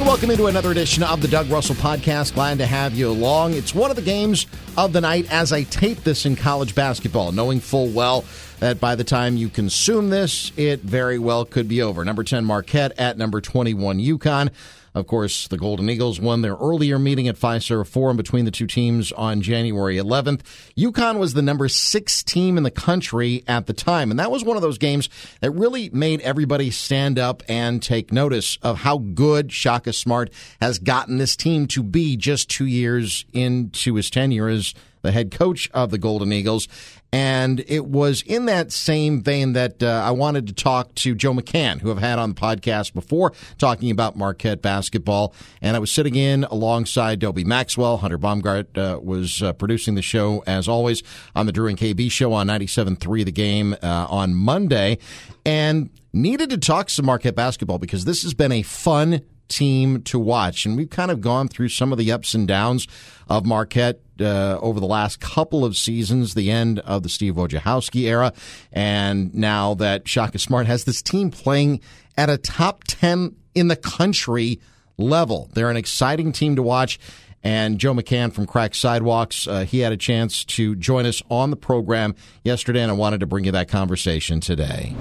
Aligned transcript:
And 0.00 0.08
welcome 0.08 0.30
into 0.30 0.46
another 0.46 0.70
edition 0.70 1.02
of 1.02 1.20
the 1.20 1.28
Doug 1.28 1.50
Russell 1.50 1.74
Podcast. 1.74 2.32
Glad 2.32 2.56
to 2.56 2.64
have 2.64 2.94
you 2.94 3.10
along. 3.10 3.52
It's 3.52 3.74
one 3.74 3.90
of 3.90 3.96
the 3.96 4.02
games 4.02 4.46
of 4.78 4.94
the 4.94 5.00
night 5.02 5.30
as 5.30 5.52
I 5.52 5.64
tape 5.64 6.04
this 6.04 6.24
in 6.24 6.36
college 6.36 6.74
basketball, 6.74 7.32
knowing 7.32 7.60
full 7.60 7.88
well 7.88 8.24
that 8.60 8.80
by 8.80 8.94
the 8.94 9.04
time 9.04 9.36
you 9.36 9.50
consume 9.50 10.08
this, 10.08 10.52
it 10.56 10.80
very 10.80 11.18
well 11.18 11.44
could 11.44 11.68
be 11.68 11.82
over. 11.82 12.02
Number 12.02 12.24
10 12.24 12.46
Marquette 12.46 12.98
at 12.98 13.18
number 13.18 13.42
21 13.42 13.98
UConn. 13.98 14.48
Of 14.94 15.06
course, 15.06 15.46
the 15.46 15.56
Golden 15.56 15.88
Eagles 15.88 16.20
won 16.20 16.42
their 16.42 16.56
earlier 16.56 16.98
meeting 16.98 17.28
at 17.28 17.36
Fiserv 17.36 17.86
Forum 17.86 18.16
between 18.16 18.44
the 18.44 18.50
two 18.50 18.66
teams 18.66 19.12
on 19.12 19.40
January 19.40 19.96
11th. 19.96 20.40
UConn 20.76 21.18
was 21.18 21.34
the 21.34 21.42
number 21.42 21.68
six 21.68 22.24
team 22.24 22.56
in 22.56 22.64
the 22.64 22.70
country 22.70 23.44
at 23.46 23.66
the 23.66 23.72
time, 23.72 24.10
and 24.10 24.18
that 24.18 24.32
was 24.32 24.44
one 24.44 24.56
of 24.56 24.62
those 24.62 24.78
games 24.78 25.08
that 25.40 25.52
really 25.52 25.90
made 25.90 26.20
everybody 26.22 26.70
stand 26.70 27.18
up 27.18 27.42
and 27.48 27.82
take 27.82 28.12
notice 28.12 28.58
of 28.62 28.78
how 28.78 28.98
good 28.98 29.52
Shaka 29.52 29.92
Smart 29.92 30.32
has 30.60 30.78
gotten 30.80 31.18
this 31.18 31.36
team 31.36 31.66
to 31.68 31.82
be 31.82 32.16
just 32.16 32.50
two 32.50 32.66
years 32.66 33.24
into 33.32 33.94
his 33.94 34.10
tenure 34.10 34.48
as 34.48 34.74
the 35.02 35.12
head 35.12 35.30
coach 35.30 35.70
of 35.72 35.90
the 35.90 35.98
Golden 35.98 36.32
Eagles. 36.32 36.68
And 37.12 37.64
it 37.66 37.86
was 37.86 38.22
in 38.22 38.46
that 38.46 38.70
same 38.70 39.20
vein 39.20 39.54
that 39.54 39.82
uh, 39.82 40.02
I 40.04 40.12
wanted 40.12 40.46
to 40.46 40.52
talk 40.52 40.94
to 40.96 41.14
Joe 41.14 41.32
McCann, 41.32 41.80
who 41.80 41.90
I've 41.90 41.98
had 41.98 42.20
on 42.20 42.34
the 42.34 42.40
podcast 42.40 42.94
before, 42.94 43.32
talking 43.58 43.90
about 43.90 44.16
Marquette 44.16 44.62
basketball. 44.62 45.34
And 45.60 45.74
I 45.74 45.80
was 45.80 45.90
sitting 45.90 46.14
in 46.14 46.44
alongside 46.44 47.18
Dobie 47.18 47.42
Maxwell. 47.42 47.96
Hunter 47.96 48.18
Baumgardt 48.18 48.78
uh, 48.78 49.00
was 49.00 49.42
uh, 49.42 49.52
producing 49.54 49.96
the 49.96 50.02
show, 50.02 50.44
as 50.46 50.68
always, 50.68 51.02
on 51.34 51.46
the 51.46 51.52
Drew 51.52 51.66
and 51.66 51.76
KB 51.76 52.10
show 52.12 52.32
on 52.32 52.46
97.3 52.46 53.24
The 53.24 53.32
Game 53.32 53.74
uh, 53.82 54.06
on 54.08 54.34
Monday. 54.34 54.98
And 55.44 55.90
needed 56.12 56.50
to 56.50 56.58
talk 56.58 56.90
some 56.90 57.06
Marquette 57.06 57.34
basketball 57.34 57.78
because 57.78 58.04
this 58.04 58.22
has 58.22 58.34
been 58.34 58.52
a 58.52 58.62
fun 58.62 59.22
team 59.50 60.02
to 60.04 60.18
watch. 60.18 60.64
And 60.64 60.76
we've 60.76 60.88
kind 60.88 61.10
of 61.10 61.20
gone 61.20 61.48
through 61.48 61.68
some 61.68 61.92
of 61.92 61.98
the 61.98 62.10
ups 62.10 62.32
and 62.32 62.48
downs 62.48 62.86
of 63.28 63.44
Marquette 63.44 64.00
uh, 64.20 64.58
over 64.60 64.80
the 64.80 64.86
last 64.86 65.20
couple 65.20 65.64
of 65.64 65.76
seasons, 65.76 66.34
the 66.34 66.50
end 66.50 66.78
of 66.80 67.02
the 67.02 67.08
Steve 67.08 67.34
Wojciechowski 67.34 68.02
era, 68.02 68.32
and 68.72 69.34
now 69.34 69.74
that 69.74 70.08
Shaka 70.08 70.38
Smart 70.38 70.66
has 70.66 70.84
this 70.84 71.02
team 71.02 71.30
playing 71.30 71.80
at 72.16 72.28
a 72.28 72.38
top 72.38 72.84
10 72.86 73.34
in 73.54 73.68
the 73.68 73.76
country 73.76 74.60
level. 74.98 75.50
They're 75.54 75.70
an 75.70 75.76
exciting 75.76 76.32
team 76.32 76.56
to 76.56 76.62
watch. 76.62 76.98
And 77.42 77.78
Joe 77.78 77.94
McCann 77.94 78.34
from 78.34 78.46
Crack 78.46 78.74
Sidewalks, 78.74 79.46
uh, 79.46 79.64
he 79.64 79.78
had 79.78 79.92
a 79.92 79.96
chance 79.96 80.44
to 80.44 80.76
join 80.76 81.06
us 81.06 81.22
on 81.30 81.48
the 81.48 81.56
program 81.56 82.14
yesterday, 82.44 82.82
and 82.82 82.90
I 82.90 82.94
wanted 82.94 83.20
to 83.20 83.26
bring 83.26 83.44
you 83.44 83.52
that 83.52 83.68
conversation 83.68 84.40
today. 84.40 84.94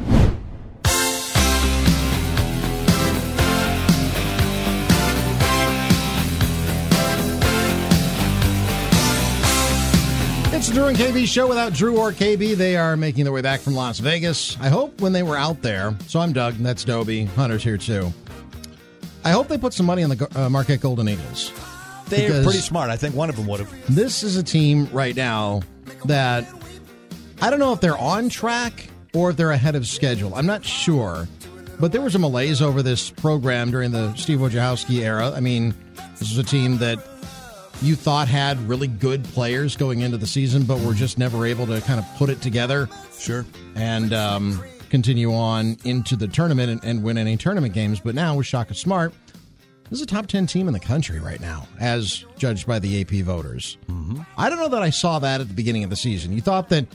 The 10.69 10.75
Drew 10.75 10.87
and 10.87 10.97
KB 10.97 11.25
show 11.25 11.47
without 11.47 11.73
Drew 11.73 11.97
or 11.97 12.11
KB. 12.11 12.55
They 12.55 12.75
are 12.75 12.95
making 12.95 13.23
their 13.23 13.33
way 13.33 13.41
back 13.41 13.59
from 13.59 13.73
Las 13.73 13.99
Vegas. 13.99 14.59
I 14.59 14.69
hope 14.69 15.01
when 15.01 15.13
they 15.13 15.23
were 15.23 15.37
out 15.37 15.61
there, 15.61 15.95
so 16.07 16.19
I'm 16.19 16.31
Doug, 16.31 16.55
and 16.55 16.65
that's 16.65 16.83
Dobie, 16.83 17.25
Hunter's 17.25 17.63
here 17.63 17.77
too. 17.77 18.13
I 19.23 19.31
hope 19.31 19.47
they 19.47 19.57
put 19.57 19.73
some 19.73 19.85
money 19.85 20.03
on 20.03 20.11
the 20.11 20.27
uh, 20.35 20.49
Marquette 20.49 20.81
Golden 20.81 21.09
Eagles. 21.09 21.51
They're 22.07 22.43
pretty 22.43 22.59
smart. 22.59 22.89
I 22.89 22.97
think 22.97 23.15
one 23.15 23.29
of 23.29 23.35
them 23.35 23.47
would 23.47 23.61
have. 23.61 23.95
This 23.95 24.21
is 24.21 24.37
a 24.37 24.43
team 24.43 24.87
right 24.91 25.15
now 25.15 25.61
that 26.05 26.45
I 27.41 27.49
don't 27.49 27.59
know 27.59 27.73
if 27.73 27.81
they're 27.81 27.97
on 27.97 28.29
track 28.29 28.89
or 29.13 29.31
if 29.31 29.37
they're 29.37 29.51
ahead 29.51 29.75
of 29.75 29.87
schedule. 29.87 30.35
I'm 30.35 30.45
not 30.45 30.63
sure. 30.63 31.27
But 31.79 31.91
there 31.91 32.01
was 32.01 32.13
a 32.15 32.19
malaise 32.19 32.61
over 32.61 32.83
this 32.83 33.09
program 33.09 33.71
during 33.71 33.91
the 33.91 34.13
Steve 34.15 34.39
Wojciechowski 34.39 34.99
era. 34.99 35.31
I 35.31 35.39
mean, 35.39 35.73
this 36.19 36.31
is 36.31 36.37
a 36.37 36.43
team 36.43 36.77
that 36.77 36.99
you 37.81 37.95
thought 37.95 38.27
had 38.27 38.57
really 38.67 38.87
good 38.87 39.23
players 39.23 39.75
going 39.75 40.01
into 40.01 40.17
the 40.17 40.27
season, 40.27 40.63
but 40.63 40.79
were 40.81 40.93
just 40.93 41.17
never 41.17 41.45
able 41.45 41.65
to 41.67 41.79
kind 41.81 41.99
of 41.99 42.05
put 42.17 42.29
it 42.29 42.41
together 42.41 42.89
Sure. 43.17 43.45
and 43.75 44.13
um, 44.13 44.61
continue 44.89 45.33
on 45.33 45.77
into 45.85 46.15
the 46.15 46.27
tournament 46.27 46.69
and, 46.69 46.83
and 46.83 47.03
win 47.03 47.17
any 47.17 47.37
tournament 47.37 47.73
games. 47.73 47.99
But 47.99 48.15
now 48.15 48.35
with 48.35 48.45
Shaka 48.47 48.73
Smart, 48.73 49.13
this 49.89 49.99
is 49.99 50.01
a 50.03 50.05
top 50.05 50.27
10 50.27 50.45
team 50.47 50.67
in 50.67 50.73
the 50.73 50.79
country 50.79 51.19
right 51.19 51.39
now, 51.39 51.67
as 51.79 52.25
judged 52.37 52.67
by 52.67 52.79
the 52.79 53.01
AP 53.01 53.25
voters. 53.25 53.77
Mm-hmm. 53.87 54.21
I 54.37 54.49
don't 54.49 54.59
know 54.59 54.69
that 54.69 54.83
I 54.83 54.89
saw 54.89 55.19
that 55.19 55.41
at 55.41 55.47
the 55.47 55.53
beginning 55.53 55.83
of 55.83 55.89
the 55.89 55.95
season. 55.95 56.31
You 56.33 56.41
thought 56.41 56.69
that 56.69 56.85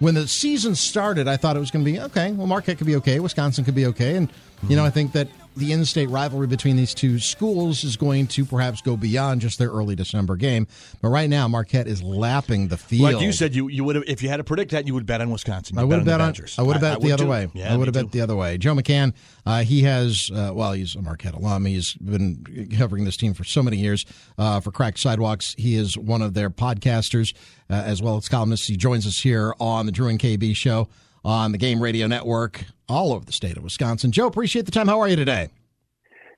when 0.00 0.14
the 0.14 0.26
season 0.26 0.74
started, 0.74 1.28
I 1.28 1.36
thought 1.36 1.56
it 1.56 1.60
was 1.60 1.70
going 1.70 1.84
to 1.84 1.90
be 1.90 2.00
okay, 2.00 2.32
well, 2.32 2.46
Marquette 2.46 2.78
could 2.78 2.86
be 2.86 2.96
okay, 2.96 3.20
Wisconsin 3.20 3.64
could 3.64 3.74
be 3.74 3.86
okay. 3.86 4.16
And, 4.16 4.32
you 4.68 4.74
know, 4.74 4.84
I 4.84 4.90
think 4.90 5.12
that 5.12 5.28
the 5.56 5.72
in 5.72 5.84
state 5.84 6.08
rivalry 6.08 6.46
between 6.46 6.76
these 6.76 6.94
two 6.94 7.18
schools 7.18 7.84
is 7.84 7.96
going 7.96 8.26
to 8.28 8.44
perhaps 8.44 8.80
go 8.80 8.96
beyond 8.96 9.40
just 9.40 9.58
their 9.58 9.70
early 9.70 9.94
December 9.94 10.36
game. 10.36 10.66
But 11.02 11.08
right 11.08 11.28
now, 11.28 11.48
Marquette 11.48 11.86
is 11.86 12.02
lapping 12.02 12.68
the 12.68 12.76
field. 12.76 13.12
Like 13.12 13.22
you 13.22 13.32
said, 13.32 13.54
you 13.54 13.68
you 13.68 13.84
would 13.84 13.96
have 13.96 14.04
if 14.06 14.22
you 14.22 14.28
had 14.28 14.38
to 14.38 14.44
predict 14.44 14.70
that, 14.72 14.86
you 14.86 14.94
would 14.94 15.06
bet 15.06 15.20
on 15.20 15.30
Wisconsin. 15.30 15.78
I 15.78 15.82
You'd 15.82 15.88
would 15.88 15.96
have 15.98 16.04
bet 16.04 16.18
bet 16.18 16.20
on 16.20 16.28
Badgers. 16.32 16.58
I 16.58 16.62
would 16.62 16.74
have 16.74 16.82
bet 16.82 17.00
the 17.00 17.12
other 17.12 17.24
too. 17.24 17.30
way. 17.30 17.48
Yeah, 17.52 17.72
I 17.72 17.76
would 17.76 17.88
have 17.88 17.94
bet 17.94 18.12
the 18.12 18.20
other 18.20 18.36
way. 18.36 18.58
Joe 18.58 18.74
McCann, 18.74 19.12
uh, 19.44 19.62
he 19.62 19.82
has. 19.82 20.30
Uh, 20.32 20.52
well, 20.54 20.72
he's 20.72 20.94
a 20.94 21.02
Marquette 21.02 21.34
alum. 21.34 21.64
He's 21.64 21.94
been 21.94 22.68
covering 22.78 23.04
this 23.04 23.16
team 23.16 23.34
for 23.34 23.44
so 23.44 23.62
many 23.62 23.76
years 23.78 24.06
uh, 24.38 24.60
for 24.60 24.70
Cracked 24.70 24.98
Sidewalks. 24.98 25.54
He 25.58 25.76
is 25.76 25.96
one 25.96 26.22
of 26.22 26.34
their 26.34 26.50
podcasters 26.50 27.34
uh, 27.68 27.74
as 27.74 28.02
well 28.02 28.16
as 28.16 28.28
columnists. 28.28 28.66
He 28.66 28.76
joins 28.76 29.06
us 29.06 29.18
here 29.18 29.54
on 29.60 29.86
the 29.86 29.92
Drew 29.92 30.08
and 30.08 30.18
KB 30.18 30.54
show 30.54 30.88
on 31.24 31.52
the 31.52 31.58
Game 31.58 31.82
Radio 31.82 32.06
Network 32.06 32.64
all 32.88 33.12
over 33.12 33.24
the 33.24 33.32
state 33.32 33.56
of 33.56 33.62
Wisconsin. 33.62 34.12
Joe, 34.12 34.26
appreciate 34.26 34.64
the 34.64 34.72
time. 34.72 34.88
How 34.88 35.00
are 35.00 35.08
you 35.08 35.16
today? 35.16 35.50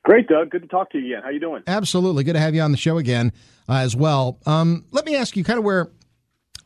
Great, 0.04 0.26
Doug. 0.26 0.50
Good 0.50 0.62
to 0.62 0.68
talk 0.68 0.90
to 0.90 0.98
you 0.98 1.14
again. 1.14 1.22
How 1.22 1.30
you 1.30 1.40
doing? 1.40 1.62
Absolutely. 1.66 2.24
Good 2.24 2.32
to 2.32 2.40
have 2.40 2.54
you 2.54 2.60
on 2.60 2.72
the 2.72 2.76
show 2.76 2.98
again 2.98 3.32
uh, 3.68 3.74
as 3.74 3.94
well. 3.94 4.38
Um, 4.46 4.84
let 4.90 5.06
me 5.06 5.14
ask 5.14 5.36
you 5.36 5.44
kind 5.44 5.58
of 5.58 5.64
where 5.64 5.90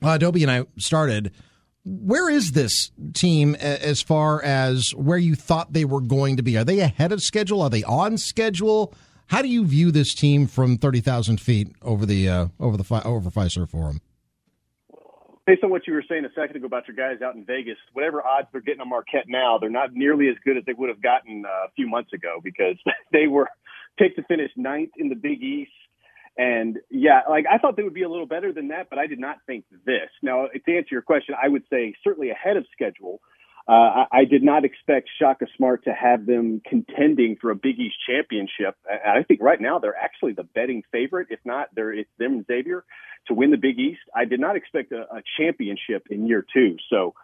uh, 0.03 0.11
Adobe 0.11 0.43
and 0.43 0.51
I 0.51 0.65
started. 0.79 1.33
Where 1.85 2.29
is 2.31 2.53
this 2.53 2.91
team 3.15 3.55
as 3.57 4.03
far 4.03 4.43
as 4.43 4.91
where 4.97 5.19
you 5.19 5.35
thought 5.35 5.73
they 5.73 5.85
were 5.85 6.01
going 6.01 6.37
to 6.37 6.43
be? 6.43 6.57
Are 6.57 6.65
they 6.65 6.81
ahead 6.81 7.13
of 7.13 7.23
schedule? 7.23 7.63
Are 7.63 7.71
they 7.71 7.85
on 7.85 8.19
schedule? 8.19 8.93
How 9.29 9.43
do 9.43 9.49
you 9.49 9.65
view 9.65 9.91
this 9.93 10.15
team 10.15 10.47
from 10.47 10.79
thirty 10.79 11.01
thousand 11.01 11.41
feet 11.41 11.69
over 11.83 12.07
the 12.07 12.29
uh, 12.29 12.47
over 12.59 12.77
the 12.77 13.03
over 13.05 13.31
Fiserv 13.31 13.69
Forum? 13.69 14.01
Based 15.47 15.63
on 15.63 15.71
what 15.71 15.87
you 15.87 15.93
were 15.93 16.05
saying 16.09 16.25
a 16.25 16.33
second 16.35 16.57
ago 16.57 16.67
about 16.67 16.89
your 16.89 16.97
guys 16.97 17.23
out 17.23 17.37
in 17.37 17.45
Vegas, 17.45 17.77
whatever 17.93 18.21
odds 18.27 18.49
they're 18.51 18.61
getting 18.61 18.81
on 18.81 18.89
Marquette 18.89 19.27
now, 19.29 19.59
they're 19.59 19.71
not 19.71 19.93
nearly 19.93 20.29
as 20.29 20.35
good 20.45 20.57
as 20.57 20.65
they 20.67 20.73
would 20.73 20.89
have 20.89 21.01
gotten 21.01 21.45
uh, 21.47 21.67
a 21.67 21.71
few 21.77 21.89
months 21.89 22.13
ago 22.13 22.41
because 22.43 22.77
they 23.13 23.29
were 23.29 23.49
picked 23.97 24.17
to 24.17 24.25
finish 24.25 24.51
ninth 24.57 24.91
in 24.97 25.09
the 25.09 25.15
Big 25.15 25.43
East. 25.43 25.71
And 26.37 26.79
yeah, 26.91 27.21
like 27.31 27.45
I 27.51 27.59
thought 27.59 27.77
they 27.77 27.85
would 27.85 27.95
be 27.95 28.03
a 28.03 28.09
little 28.09 28.27
better 28.27 28.53
than 28.53 28.69
that, 28.69 28.91
but 28.91 28.99
I 28.99 29.07
did 29.07 29.21
not 29.21 29.37
think 29.47 29.65
this. 29.87 30.11
Now, 30.21 30.47
to 30.49 30.77
answer 30.77 30.89
your 30.91 31.03
question, 31.03 31.35
I 31.41 31.49
would 31.49 31.63
say 31.71 31.95
certainly 32.05 32.31
ahead 32.31 32.57
of 32.57 32.67
schedule. 32.73 33.21
Uh, 33.69 33.73
I, 33.73 34.07
I 34.13 34.25
did 34.25 34.45
not 34.45 34.65
expect 34.65 35.09
Shaka 35.21 35.47
Smart 35.57 35.85
to 35.85 35.93
have 35.93 36.25
them 36.25 36.63
contending 36.65 37.37
for 37.41 37.51
a 37.51 37.57
Big 37.57 37.81
East 37.81 37.97
championship. 38.09 38.77
And 38.89 39.19
I 39.19 39.23
think 39.25 39.43
right 39.43 39.61
now 39.61 39.81
they're 39.81 39.97
actually 39.97 40.35
the 40.35 40.45
betting 40.45 40.83
favorite. 40.93 41.29
If 41.31 41.41
not, 41.45 41.69
they're 41.75 41.93
it's 41.93 42.11
them 42.19 42.33
and 42.35 42.47
Xavier 42.47 42.85
to 43.27 43.35
win 43.35 43.51
the 43.51 43.57
Big 43.57 43.79
East. 43.79 44.01
I 44.15 44.25
did 44.25 44.39
not 44.39 44.55
expect 44.55 44.93
a, 44.93 45.03
a 45.13 45.23
championship 45.37 46.07
in 46.11 46.29
year 46.29 46.47
two. 46.55 46.77
So, 46.89 47.15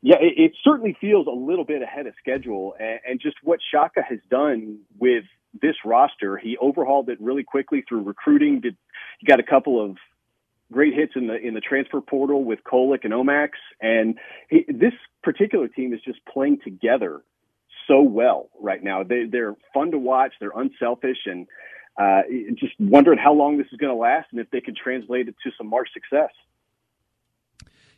yeah, 0.00 0.18
it, 0.20 0.34
it 0.36 0.52
certainly 0.62 0.96
feels 1.00 1.26
a 1.26 1.30
little 1.30 1.64
bit 1.64 1.82
ahead 1.82 2.06
of 2.06 2.14
schedule. 2.20 2.74
And, 2.78 3.00
and 3.08 3.20
just 3.20 3.36
what 3.42 3.58
Shaka 3.72 4.02
has 4.08 4.20
done 4.30 4.78
with 5.00 5.24
this 5.60 5.74
roster, 5.84 6.36
he 6.36 6.56
overhauled 6.58 7.08
it 7.08 7.20
really 7.20 7.42
quickly 7.42 7.82
through 7.88 8.02
recruiting. 8.02 8.60
Did 8.60 8.76
he 9.18 9.26
got 9.26 9.40
a 9.40 9.42
couple 9.42 9.84
of 9.84 9.96
great 10.72 10.94
hits 10.94 11.12
in 11.16 11.26
the 11.26 11.36
in 11.36 11.54
the 11.54 11.60
transfer 11.60 12.00
portal 12.00 12.44
with 12.44 12.60
Kolek 12.64 13.04
and 13.04 13.12
Omax, 13.12 13.50
and 13.80 14.18
he, 14.48 14.64
this 14.68 14.92
particular 15.22 15.68
team 15.68 15.92
is 15.92 16.00
just 16.04 16.18
playing 16.26 16.58
together 16.62 17.22
so 17.86 18.02
well 18.02 18.50
right 18.60 18.82
now. 18.82 19.02
They 19.02 19.24
they're 19.30 19.56
fun 19.72 19.90
to 19.92 19.98
watch. 19.98 20.32
They're 20.40 20.52
unselfish, 20.54 21.18
and 21.26 21.46
uh, 21.98 22.22
just 22.54 22.74
wondering 22.78 23.18
how 23.18 23.32
long 23.32 23.58
this 23.58 23.66
is 23.72 23.78
going 23.78 23.92
to 23.92 23.98
last, 23.98 24.28
and 24.30 24.40
if 24.40 24.50
they 24.50 24.60
can 24.60 24.74
translate 24.74 25.28
it 25.28 25.34
to 25.44 25.50
some 25.56 25.68
March 25.68 25.88
success. 25.92 26.30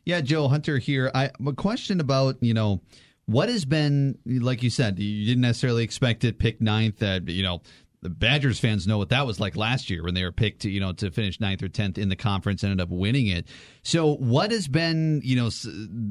Yeah, 0.05 0.20
Joe 0.20 0.49
Hunter 0.49 0.78
here. 0.78 1.11
I 1.14 1.31
a 1.46 1.52
question 1.52 2.00
about 2.00 2.43
you 2.43 2.55
know 2.55 2.81
what 3.26 3.49
has 3.49 3.64
been 3.64 4.19
like 4.25 4.62
you 4.62 4.70
said 4.70 4.99
you 4.99 5.26
didn't 5.26 5.43
necessarily 5.43 5.84
expect 5.84 6.25
it 6.25 6.38
picked 6.38 6.62
ninth. 6.62 7.00
That 7.00 7.28
you 7.28 7.43
know 7.43 7.62
the 8.02 8.11
Badgers 8.11 8.58
fans 8.58 8.87
know 8.87 8.99
what 8.99 9.11
that 9.11 9.26
was 9.26 9.41
like 9.41 9.56
last 9.56 9.91
year 9.91 10.02
when 10.02 10.14
they 10.14 10.25
were 10.25 10.32
picked 10.32 10.62
to 10.62 10.70
you 10.70 10.81
know 10.81 10.93
to 10.94 11.11
finish 11.11 11.41
ninth 11.41 11.62
or 11.62 11.69
tenth 11.69 11.99
in 11.99 12.08
the 12.08 12.17
conference, 12.17 12.62
and 12.62 12.73
ended 12.73 12.87
up 12.87 12.91
winning 12.91 13.26
it. 13.26 13.47
So 13.82 14.14
what 14.17 14.50
has 14.50 14.69
been 14.69 15.20
you 15.23 15.37
know 15.37 15.50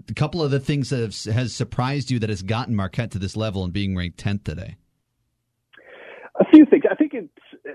a 0.10 0.14
couple 0.14 0.44
of 0.44 0.52
the 0.52 0.60
things 0.60 0.90
that 0.90 1.00
have, 1.00 1.36
has 1.36 1.54
surprised 1.54 2.12
you 2.12 2.20
that 2.20 2.30
has 2.30 2.44
gotten 2.44 2.76
Marquette 2.76 3.12
to 3.12 3.20
this 3.20 3.36
level 3.36 3.64
and 3.64 3.74
being 3.74 3.96
ranked 3.96 4.20
tenth 4.20 4.44
today? 4.44 4.76
A 6.40 6.46
few 6.46 6.66
things. 6.66 6.84
I 6.90 6.96
think 6.96 7.14
it's. 7.14 7.30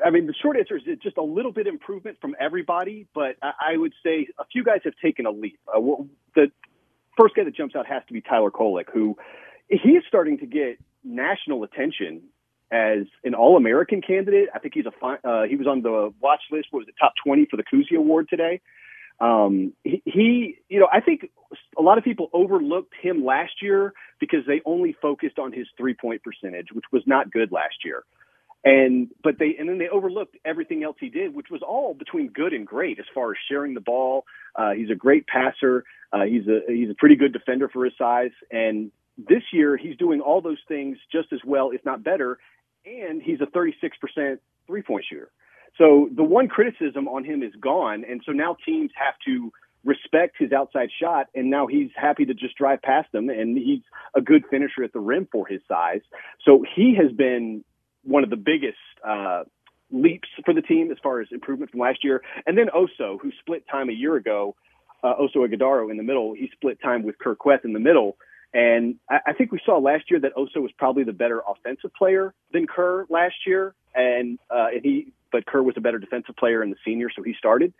I 0.05 0.11
mean, 0.11 0.27
the 0.27 0.35
short 0.41 0.57
answer 0.57 0.77
is 0.77 0.83
just 1.03 1.19
a 1.19 1.23
little 1.23 1.53
bit 1.53 1.67
improvement 1.67 2.19
from 2.21 2.35
everybody, 2.41 3.07
but 3.15 3.37
I, 3.43 3.77
would 3.77 3.93
say 4.03 4.27
a 4.39 4.45
few 4.47 4.65
guys 4.65 4.81
have 4.85 4.95
taken 5.03 5.27
a 5.27 5.31
leap. 5.31 5.59
Uh, 5.69 5.81
the 6.35 6.51
first 7.19 7.35
guy 7.37 7.45
that 7.45 7.55
jumps 7.55 7.77
out 7.77 7.87
has 7.87 8.03
to 8.09 8.13
be 8.13 8.21
Tyler 8.21 8.51
Kolek, 8.51 8.87
who 8.93 9.17
he 9.69 9.91
is 9.91 10.05
starting 10.09 10.39
to 10.39 10.47
get 10.47 10.79
national 11.05 11.63
attention 11.63 12.23
as 12.71 13.07
an 13.25 13.35
All 13.35 13.57
American 13.57 14.01
candidate. 14.01 14.49
I 14.55 14.59
think 14.59 14.75
he's 14.75 14.87
a 14.87 15.07
uh, 15.07 15.45
he 15.45 15.57
was 15.57 15.67
on 15.67 15.83
the 15.83 16.13
watch 16.21 16.43
list. 16.51 16.69
What 16.71 16.81
was 16.81 16.89
it, 16.89 16.95
top 16.99 17.13
20 17.25 17.47
for 17.51 17.57
the 17.57 17.65
Cousy 17.65 17.97
Award 17.97 18.29
today? 18.29 18.61
Um, 19.21 19.73
he, 19.85 20.03
he, 20.05 20.59
you 20.69 20.81
know, 20.81 20.89
I 20.93 21.01
think 21.01 21.31
a 21.79 21.83
lot 21.83 21.99
of 21.99 22.05
people 22.05 22.31
overlooked 22.33 22.95
him 23.01 23.25
last 23.25 23.63
year 23.63 23.93
because 24.19 24.41
they 24.47 24.61
only 24.65 24.97
focused 25.01 25.39
on 25.39 25.53
his 25.53 25.67
three 25.77 25.95
point 25.95 26.23
percentage, 26.23 26.69
which 26.73 26.87
was 26.93 27.03
not 27.07 27.31
good 27.31 27.53
last 27.53 27.77
year. 27.85 28.03
And 28.65 29.09
but 29.23 29.39
they 29.39 29.57
and 29.59 29.69
then 29.69 29.79
they 29.79 29.89
overlooked 29.89 30.37
everything 30.45 30.83
else 30.83 30.97
he 30.99 31.11
did, 31.11 31.35
which 31.35 31.49
was 31.51 31.61
all 31.63 31.93
between 31.93 32.29
good 32.29 32.55
and 32.55 32.67
great 32.67 32.99
as 32.99 33.05
far 33.15 33.33
as 33.33 33.37
sharing 33.49 33.75
the 33.75 33.81
ball. 33.81 34.25
Uh, 34.57 34.71
he's 34.71 34.91
a 34.91 34.95
great 34.95 35.27
passer. 35.27 35.85
Uh, 36.13 36.23
he's 36.23 36.49
a 36.49 36.61
he's 36.67 36.91
a 36.91 36.95
pretty 36.95 37.15
good 37.15 37.33
defender 37.33 37.69
for 37.69 37.85
his 37.85 37.93
size. 37.99 38.31
And 38.51 38.91
this 39.19 39.43
year 39.53 39.77
he's 39.77 39.97
doing 39.99 40.21
all 40.21 40.41
those 40.41 40.59
things 40.67 40.97
just 41.13 41.33
as 41.33 41.41
well, 41.45 41.71
if 41.73 41.85
not 41.85 42.03
better. 42.03 42.39
And 42.87 43.23
he's 43.23 43.41
a 43.41 43.47
36% 43.47 44.39
three 44.67 44.83
point 44.83 45.05
shooter. 45.09 45.31
So 45.79 46.09
the 46.15 46.23
one 46.23 46.49
criticism 46.49 47.09
on 47.09 47.25
him 47.25 47.43
is 47.43 47.53
gone, 47.61 48.05
and 48.09 48.23
so 48.25 48.33
now 48.33 48.57
teams 48.65 48.91
have 48.95 49.15
to 49.27 49.53
respect 49.85 50.37
his 50.39 50.53
outside 50.53 50.89
shot, 51.01 51.27
and 51.35 51.51
now 51.51 51.67
he's 51.67 51.91
happy 51.95 52.25
to 52.25 52.35
just 52.35 52.57
drive 52.57 52.81
past 52.83 53.11
them, 53.13 53.29
and 53.29 53.57
he's 53.59 53.83
a 54.15 54.21
good 54.21 54.45
finisher 54.51 54.83
at 54.83 54.93
the 54.93 55.01
rim 55.01 55.29
for 55.31 55.47
his 55.47 55.61
size. 55.69 56.01
So 56.45 56.65
he 56.75 56.95
has 56.95 57.13
been 57.13 57.65
one 58.03 58.25
of 58.25 58.31
the 58.31 58.37
biggest 58.37 58.79
uh, 59.07 59.45
leaps 59.91 60.29
for 60.45 60.55
the 60.55 60.63
team 60.63 60.91
as 60.91 60.99
far 61.03 61.21
as 61.21 61.29
improvement 61.33 61.71
from 61.71 61.81
last 61.81 62.03
year. 62.03 62.23
And 62.47 62.57
then 62.57 62.67
Oso, 62.69 63.21
who 63.21 63.31
split 63.41 63.65
time 63.71 63.89
a 63.89 63.93
year 63.93 64.17
ago, 64.17 64.55
uh, 65.03 65.15
Oso 65.21 65.47
Ighodaro 65.47 65.91
in 65.91 65.97
the 65.97 66.03
middle, 66.03 66.35
he 66.35 66.51
split 66.53 66.81
time 66.81 67.03
with 67.03 67.19
Kur 67.19 67.37
Kuath 67.37 67.65
in 67.65 67.73
the 67.73 67.81
middle. 67.81 68.17
And 68.55 68.97
I, 69.11 69.19
I 69.27 69.33
think 69.33 69.51
we 69.53 69.61
saw 69.67 69.79
last 69.79 70.11
year 70.11 70.21
that 70.21 70.35
Oso 70.37 70.63
was 70.63 70.71
probably 70.79 71.03
the 71.03 71.13
better 71.13 71.43
offensive 71.47 71.93
player 71.93 72.33
than 72.53 72.67
Kur 72.67 73.05
last 73.11 73.35
year, 73.47 73.75
and 73.95 74.39
uh, 74.49 74.69
and 74.73 74.85
he 74.85 75.13
but 75.33 75.45
Kur 75.45 75.63
was 75.63 75.75
a 75.77 75.81
better 75.81 75.99
defensive 75.99 76.37
player 76.37 76.63
in 76.63 76.71
the 76.71 76.77
senior, 76.85 77.09
so 77.15 77.23
he 77.23 77.35
started. 77.37 77.75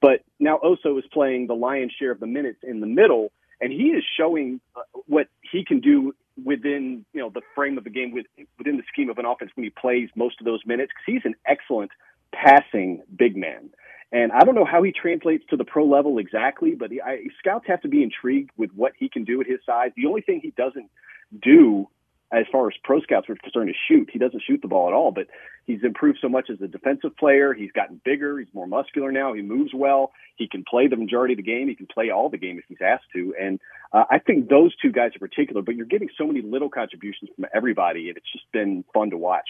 But 0.00 0.20
now 0.38 0.60
Oso 0.62 0.98
is 0.98 1.04
playing 1.10 1.46
the 1.46 1.54
lion's 1.54 1.92
share 1.98 2.10
of 2.10 2.20
the 2.20 2.26
minutes 2.26 2.58
in 2.62 2.80
the 2.80 2.86
middle, 2.86 3.32
and 3.60 3.72
he 3.72 3.88
is 3.88 4.04
showing 4.18 4.60
uh, 4.76 4.82
what 5.06 5.28
he 5.50 5.64
can 5.64 5.80
do 5.80 6.14
within 6.44 7.06
you 7.14 7.20
know 7.20 7.30
the 7.30 7.40
frame 7.54 7.78
of 7.78 7.84
the 7.84 7.90
game 7.90 8.12
with, 8.12 8.26
within 8.58 8.76
the 8.76 8.82
scheme 8.92 9.08
of 9.08 9.16
an 9.18 9.24
offense 9.24 9.50
when 9.54 9.64
he 9.64 9.70
plays 9.70 10.10
most 10.14 10.40
of 10.40 10.44
those 10.44 10.60
minutes 10.66 10.92
because 10.92 11.22
he's 11.22 11.24
an 11.24 11.34
excellent 11.46 11.90
passing 12.32 13.02
big 13.16 13.34
man. 13.34 13.70
And 14.10 14.32
I 14.32 14.40
don't 14.44 14.54
know 14.54 14.64
how 14.64 14.82
he 14.82 14.92
translates 14.92 15.44
to 15.50 15.56
the 15.56 15.64
pro 15.64 15.84
level 15.84 16.18
exactly, 16.18 16.74
but 16.74 16.90
he, 16.90 17.00
I, 17.00 17.24
scouts 17.38 17.66
have 17.68 17.82
to 17.82 17.88
be 17.88 18.02
intrigued 18.02 18.50
with 18.56 18.70
what 18.74 18.92
he 18.98 19.08
can 19.08 19.24
do 19.24 19.40
at 19.40 19.46
his 19.46 19.60
size. 19.66 19.90
The 19.96 20.06
only 20.06 20.22
thing 20.22 20.40
he 20.42 20.52
doesn't 20.56 20.90
do 21.42 21.88
as 22.30 22.44
far 22.52 22.68
as 22.68 22.74
pro 22.84 23.00
scouts 23.00 23.28
are 23.28 23.36
concerned 23.36 23.70
is 23.70 23.76
shoot. 23.88 24.10
He 24.12 24.18
doesn't 24.18 24.42
shoot 24.46 24.60
the 24.60 24.68
ball 24.68 24.88
at 24.88 24.94
all, 24.94 25.12
but 25.12 25.28
he's 25.66 25.82
improved 25.82 26.18
so 26.20 26.28
much 26.28 26.50
as 26.50 26.60
a 26.60 26.68
defensive 26.68 27.16
player. 27.16 27.54
He's 27.54 27.72
gotten 27.72 28.00
bigger. 28.04 28.38
He's 28.38 28.52
more 28.52 28.66
muscular 28.66 29.10
now. 29.10 29.32
He 29.32 29.42
moves 29.42 29.72
well. 29.74 30.12
He 30.36 30.46
can 30.46 30.64
play 30.68 30.88
the 30.88 30.96
majority 30.96 31.34
of 31.34 31.38
the 31.38 31.42
game. 31.42 31.68
He 31.68 31.74
can 31.74 31.86
play 31.86 32.10
all 32.10 32.28
the 32.28 32.36
game 32.36 32.58
if 32.58 32.64
he's 32.68 32.82
asked 32.82 33.06
to. 33.14 33.34
And 33.40 33.60
uh, 33.92 34.04
I 34.10 34.18
think 34.18 34.48
those 34.48 34.76
two 34.76 34.92
guys 34.92 35.12
in 35.14 35.20
particular, 35.20 35.62
but 35.62 35.74
you're 35.74 35.86
getting 35.86 36.10
so 36.18 36.26
many 36.26 36.42
little 36.42 36.68
contributions 36.68 37.30
from 37.34 37.46
everybody, 37.54 38.08
and 38.08 38.16
it's 38.18 38.30
just 38.30 38.50
been 38.52 38.84
fun 38.92 39.10
to 39.10 39.16
watch. 39.16 39.48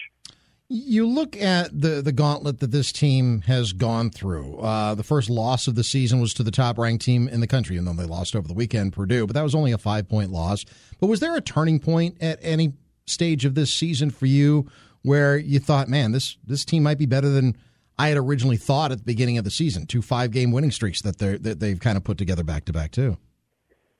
You 0.71 1.07
look 1.07 1.35
at 1.35 1.81
the 1.81 1.99
the 2.03 2.11
gauntlet 2.11 2.59
that 2.59 2.69
this 2.69 2.91
team 2.91 3.41
has 3.41 3.73
gone 3.73 4.11
through. 4.11 4.59
Uh, 4.59 4.93
the 4.93 5.01
first 5.01 5.27
loss 5.27 5.65
of 5.65 5.73
the 5.73 5.83
season 5.83 6.21
was 6.21 6.31
to 6.35 6.43
the 6.43 6.51
top 6.51 6.77
ranked 6.77 7.03
team 7.03 7.27
in 7.27 7.39
the 7.39 7.47
country, 7.47 7.75
and 7.75 7.87
then 7.87 7.95
they 7.95 8.05
lost 8.05 8.35
over 8.35 8.47
the 8.47 8.53
weekend, 8.53 8.93
Purdue. 8.93 9.25
But 9.25 9.33
that 9.33 9.41
was 9.41 9.55
only 9.55 9.71
a 9.71 9.79
five 9.79 10.07
point 10.07 10.31
loss. 10.31 10.65
But 10.99 11.07
was 11.07 11.21
there 11.21 11.35
a 11.35 11.41
turning 11.41 11.79
point 11.79 12.17
at 12.21 12.37
any 12.43 12.73
stage 13.07 13.45
of 13.45 13.55
this 13.55 13.73
season 13.73 14.11
for 14.11 14.27
you 14.27 14.69
where 15.01 15.37
you 15.37 15.59
thought, 15.59 15.89
man, 15.89 16.11
this 16.11 16.37
this 16.45 16.63
team 16.63 16.83
might 16.83 16.99
be 16.99 17.07
better 17.07 17.29
than 17.29 17.57
I 17.97 18.09
had 18.09 18.17
originally 18.19 18.57
thought 18.57 18.91
at 18.91 18.99
the 18.99 19.03
beginning 19.03 19.39
of 19.39 19.45
the 19.45 19.51
season? 19.51 19.87
Two 19.87 20.03
five 20.03 20.29
game 20.29 20.51
winning 20.51 20.69
streaks 20.69 21.01
that 21.01 21.17
they 21.17 21.37
that 21.37 21.59
they've 21.59 21.79
kind 21.79 21.97
of 21.97 22.03
put 22.03 22.19
together 22.19 22.43
back 22.43 22.65
to 22.65 22.73
back 22.73 22.91
too. 22.91 23.17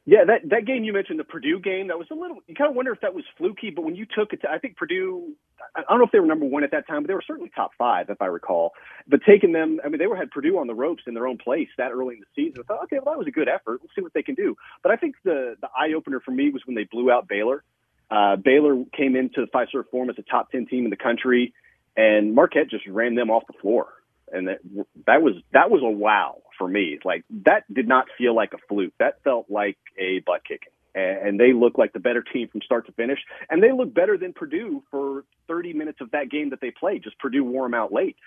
Yeah, 0.10 0.26
that 0.26 0.50
that 0.50 0.66
game 0.66 0.84
you 0.86 0.92
mentioned, 0.92 1.20
the 1.20 1.24
Purdue 1.24 1.60
game, 1.60 1.90
that 1.90 2.00
was 2.00 2.08
a 2.10 2.16
little. 2.16 2.38
You 2.48 2.56
kind 2.56 2.68
of 2.68 2.76
wonder 2.76 2.92
if 2.92 3.00
that 3.02 3.14
was 3.14 3.26
fluky, 3.38 3.70
but 3.70 3.84
when 3.86 3.96
you 3.96 4.08
took 4.08 4.34
it, 4.34 4.42
to, 4.42 4.50
I 4.50 4.58
think 4.58 4.76
Purdue. 4.76 5.34
I 5.76 5.84
don't 5.88 6.00
know 6.00 6.06
if 6.06 6.12
they 6.12 6.20
were 6.20 6.26
number 6.26 6.48
one 6.48 6.64
at 6.64 6.72
that 6.72 6.88
time, 6.88 7.04
but 7.04 7.10
they 7.10 7.14
were 7.14 7.24
certainly 7.28 7.52
top 7.56 7.74
five, 7.78 8.10
if 8.10 8.20
I 8.20 8.26
recall. 8.26 8.72
But 9.08 9.20
taking 9.24 9.52
them, 9.52 9.80
I 9.86 9.88
mean, 9.88 10.00
they 10.00 10.08
were 10.08 10.16
had 10.16 10.32
Purdue 10.32 10.58
on 10.58 10.66
the 10.66 10.74
ropes 10.74 11.04
in 11.06 11.14
their 11.14 11.28
own 11.28 11.38
place 11.38 11.68
that 11.78 11.92
early 11.92 12.16
in 12.16 12.22
the 12.22 12.26
season. 12.36 12.64
I 12.64 12.64
thought, 12.64 12.84
okay, 12.86 12.96
well, 12.96 13.14
that 13.14 13.20
was 13.20 13.28
a 13.28 13.32
good 13.32 13.48
effort. 13.48 13.82
We'll 13.84 13.92
see 13.96 14.02
what 14.02 14.14
they 14.16 14.24
can 14.24 14.34
do. 14.34 14.56
But 14.82 14.92
I 14.92 14.96
think 14.96 15.14
the 15.24 15.56
the 15.62 15.68
eye 15.80 15.94
opener 15.96 16.20
for 16.20 16.32
me 16.32 16.50
was 16.50 16.64
when 16.66 16.76
they 16.76 16.86
blew 16.92 17.12
out 17.12 17.28
Baylor. 17.28 17.64
Uh, 18.10 18.36
Baylor 18.36 18.84
came 18.98 19.16
into 19.16 19.46
the 19.46 19.48
Fiserv 19.54 19.92
Forum 19.92 20.10
as 20.10 20.16
a 20.18 20.24
top 20.24 20.50
ten 20.50 20.66
team 20.66 20.86
in 20.86 20.90
the 20.90 20.98
country, 20.98 21.54
and 21.96 22.34
Marquette 22.34 22.72
just 22.72 22.88
ran 22.88 23.14
them 23.14 23.30
off 23.30 23.44
the 23.46 23.60
floor 23.62 23.90
and 24.32 24.48
that 24.48 24.60
that 25.08 25.22
was 25.22 25.36
that 25.54 25.70
was 25.70 25.82
a 25.84 25.90
wow 25.90 26.42
for 26.60 26.68
me. 26.68 27.00
Like 27.04 27.24
that 27.46 27.64
did 27.74 27.88
not 27.88 28.06
feel 28.18 28.36
like 28.36 28.54
a 28.54 28.58
fluke. 28.68 28.94
That 29.00 29.24
felt 29.24 29.48
like 29.50 29.78
a 29.98 30.20
butt 30.20 30.42
kicking. 30.48 30.74
And 30.94 31.40
they 31.40 31.54
looked 31.54 31.80
like 31.80 31.94
the 31.94 32.00
better 32.00 32.22
team 32.22 32.50
from 32.50 32.62
start 32.62 32.86
to 32.88 32.92
finish. 32.92 33.20
And 33.50 33.64
they 33.64 33.72
looked 33.72 33.94
better 33.94 34.18
than 34.18 34.34
Purdue 34.34 34.84
for 34.92 35.24
30 35.48 35.74
minutes 35.74 36.00
of 36.02 36.12
that 36.12 36.30
game 36.30 36.50
that 36.50 36.62
they 36.62 36.72
played. 36.72 37.04
Just 37.04 37.18
Purdue 37.20 37.44
wore 37.44 37.66
them 37.66 37.74
out 37.74 37.94
late. 37.94 38.18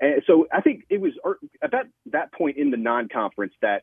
And 0.00 0.22
so 0.26 0.46
I 0.52 0.62
think 0.62 0.86
it 0.88 1.00
was 1.00 1.12
er, 1.24 1.38
at 1.62 1.72
that 1.72 1.86
that 2.06 2.32
point 2.32 2.56
in 2.56 2.70
the 2.70 2.76
non-conference 2.76 3.52
that 3.60 3.82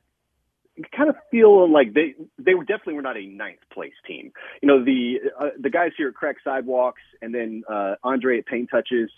kind 0.95 1.09
of 1.09 1.15
feel 1.29 1.71
like 1.71 1.93
they 1.93 2.15
they 2.37 2.55
were 2.55 2.63
definitely 2.63 2.95
were 2.95 3.01
not 3.01 3.17
a 3.17 3.25
ninth 3.25 3.59
place 3.71 3.93
team. 4.07 4.31
You 4.61 4.67
know 4.67 4.83
the 4.83 5.19
uh, 5.39 5.49
the 5.59 5.69
guys 5.69 5.91
here 5.95 6.07
at 6.07 6.15
Crack 6.15 6.37
Sidewalks 6.43 7.01
and 7.21 7.33
then 7.33 7.63
uh, 7.69 7.95
Andre 8.03 8.39
at 8.39 8.47
Paint 8.47 8.69
Touches 8.71 9.11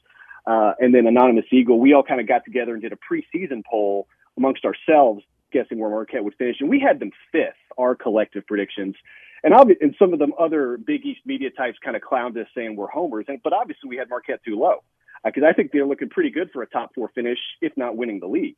uh, 0.45 0.73
and 0.79 0.93
then 0.93 1.05
Anonymous 1.05 1.45
Eagle, 1.51 1.79
we 1.79 1.93
all 1.93 2.03
kind 2.03 2.19
of 2.19 2.27
got 2.27 2.43
together 2.45 2.73
and 2.73 2.81
did 2.81 2.93
a 2.93 2.97
preseason 2.97 3.63
poll 3.69 4.07
amongst 4.37 4.65
ourselves, 4.65 5.23
guessing 5.51 5.79
where 5.79 5.89
Marquette 5.89 6.23
would 6.23 6.35
finish, 6.35 6.57
and 6.59 6.69
we 6.69 6.79
had 6.79 6.99
them 6.99 7.11
fifth, 7.31 7.55
our 7.77 7.95
collective 7.95 8.45
predictions. 8.47 8.95
And, 9.43 9.53
obvi- 9.55 9.77
and 9.81 9.95
some 9.97 10.13
of 10.13 10.19
them 10.19 10.33
other 10.39 10.77
Big 10.77 11.03
East 11.05 11.21
media 11.25 11.49
types 11.49 11.77
kind 11.83 11.95
of 11.95 12.03
clowned 12.03 12.37
us 12.37 12.47
saying 12.55 12.75
we're 12.75 12.87
homers, 12.87 13.25
and, 13.27 13.41
but 13.43 13.53
obviously 13.53 13.89
we 13.89 13.97
had 13.97 14.09
Marquette 14.09 14.43
too 14.45 14.57
low 14.57 14.83
because 15.23 15.43
uh, 15.43 15.47
I 15.47 15.53
think 15.53 15.71
they're 15.71 15.85
looking 15.85 16.09
pretty 16.09 16.29
good 16.29 16.51
for 16.51 16.61
a 16.61 16.67
top 16.67 16.93
four 16.95 17.09
finish, 17.13 17.39
if 17.61 17.75
not 17.75 17.97
winning 17.97 18.19
the 18.19 18.27
league. 18.27 18.57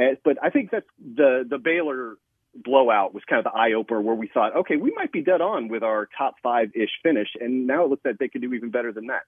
Uh, 0.00 0.14
but 0.24 0.38
I 0.42 0.50
think 0.50 0.70
that's 0.70 0.86
the 0.98 1.44
the 1.48 1.58
Baylor 1.58 2.16
blowout 2.54 3.14
was 3.14 3.22
kind 3.28 3.44
of 3.44 3.50
the 3.52 3.58
eye 3.58 3.72
opener 3.72 4.00
where 4.00 4.14
we 4.14 4.28
thought, 4.28 4.54
okay, 4.56 4.76
we 4.76 4.92
might 4.94 5.10
be 5.12 5.22
dead 5.22 5.40
on 5.40 5.68
with 5.68 5.82
our 5.82 6.08
top 6.16 6.34
five 6.42 6.70
ish 6.74 6.90
finish, 7.02 7.28
and 7.40 7.66
now 7.66 7.84
it 7.84 7.90
looks 7.90 8.04
like 8.04 8.18
they 8.18 8.28
could 8.28 8.42
do 8.42 8.52
even 8.52 8.70
better 8.70 8.92
than 8.92 9.06
that. 9.06 9.22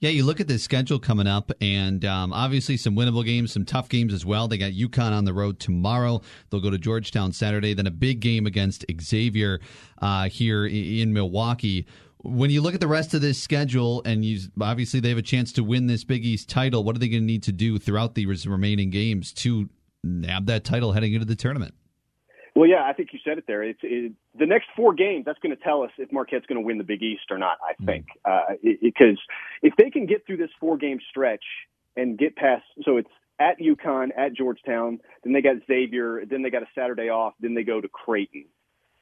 Yeah, 0.00 0.08
you 0.08 0.24
look 0.24 0.40
at 0.40 0.48
the 0.48 0.58
schedule 0.58 0.98
coming 0.98 1.26
up, 1.26 1.52
and 1.60 2.02
um, 2.06 2.32
obviously 2.32 2.78
some 2.78 2.96
winnable 2.96 3.22
games, 3.22 3.52
some 3.52 3.66
tough 3.66 3.90
games 3.90 4.14
as 4.14 4.24
well. 4.24 4.48
They 4.48 4.56
got 4.56 4.72
UConn 4.72 5.12
on 5.12 5.26
the 5.26 5.34
road 5.34 5.60
tomorrow. 5.60 6.22
They'll 6.48 6.62
go 6.62 6.70
to 6.70 6.78
Georgetown 6.78 7.32
Saturday, 7.32 7.74
then 7.74 7.86
a 7.86 7.90
big 7.90 8.20
game 8.20 8.46
against 8.46 8.86
Xavier 8.98 9.60
uh, 10.00 10.30
here 10.30 10.64
in 10.64 11.12
Milwaukee. 11.12 11.86
When 12.22 12.48
you 12.48 12.62
look 12.62 12.72
at 12.72 12.80
the 12.80 12.88
rest 12.88 13.12
of 13.12 13.20
this 13.20 13.42
schedule, 13.42 14.00
and 14.06 14.24
you 14.24 14.40
obviously 14.58 15.00
they 15.00 15.10
have 15.10 15.18
a 15.18 15.22
chance 15.22 15.52
to 15.52 15.62
win 15.62 15.86
this 15.86 16.02
Big 16.02 16.24
East 16.24 16.48
title, 16.48 16.82
what 16.82 16.96
are 16.96 16.98
they 16.98 17.08
going 17.08 17.22
to 17.22 17.26
need 17.26 17.42
to 17.42 17.52
do 17.52 17.78
throughout 17.78 18.14
these 18.14 18.46
remaining 18.46 18.88
games 18.88 19.34
to 19.34 19.68
nab 20.02 20.46
that 20.46 20.64
title 20.64 20.92
heading 20.92 21.12
into 21.12 21.26
the 21.26 21.36
tournament? 21.36 21.74
Well, 22.54 22.68
yeah, 22.68 22.82
I 22.84 22.92
think 22.92 23.10
you 23.12 23.18
said 23.24 23.38
it 23.38 23.44
there. 23.46 23.62
It's 23.62 23.80
it, 23.82 24.12
the 24.38 24.46
next 24.46 24.68
four 24.74 24.92
games. 24.94 25.24
That's 25.24 25.38
going 25.38 25.56
to 25.56 25.62
tell 25.62 25.82
us 25.82 25.90
if 25.98 26.10
Marquette's 26.12 26.46
going 26.46 26.60
to 26.60 26.66
win 26.66 26.78
the 26.78 26.84
Big 26.84 27.02
East 27.02 27.30
or 27.30 27.38
not. 27.38 27.58
I 27.62 27.84
think 27.84 28.06
because 28.82 29.18
uh, 29.18 29.62
if 29.62 29.74
they 29.76 29.90
can 29.90 30.06
get 30.06 30.26
through 30.26 30.38
this 30.38 30.50
four 30.58 30.76
game 30.76 30.98
stretch 31.10 31.44
and 31.96 32.18
get 32.18 32.36
past, 32.36 32.64
so 32.84 32.96
it's 32.96 33.10
at 33.38 33.58
UConn, 33.60 34.10
at 34.16 34.34
Georgetown, 34.34 34.98
then 35.24 35.32
they 35.32 35.42
got 35.42 35.56
Xavier, 35.66 36.24
then 36.28 36.42
they 36.42 36.50
got 36.50 36.62
a 36.62 36.68
Saturday 36.74 37.08
off, 37.08 37.34
then 37.40 37.54
they 37.54 37.62
go 37.62 37.80
to 37.80 37.88
Creighton. 37.88 38.44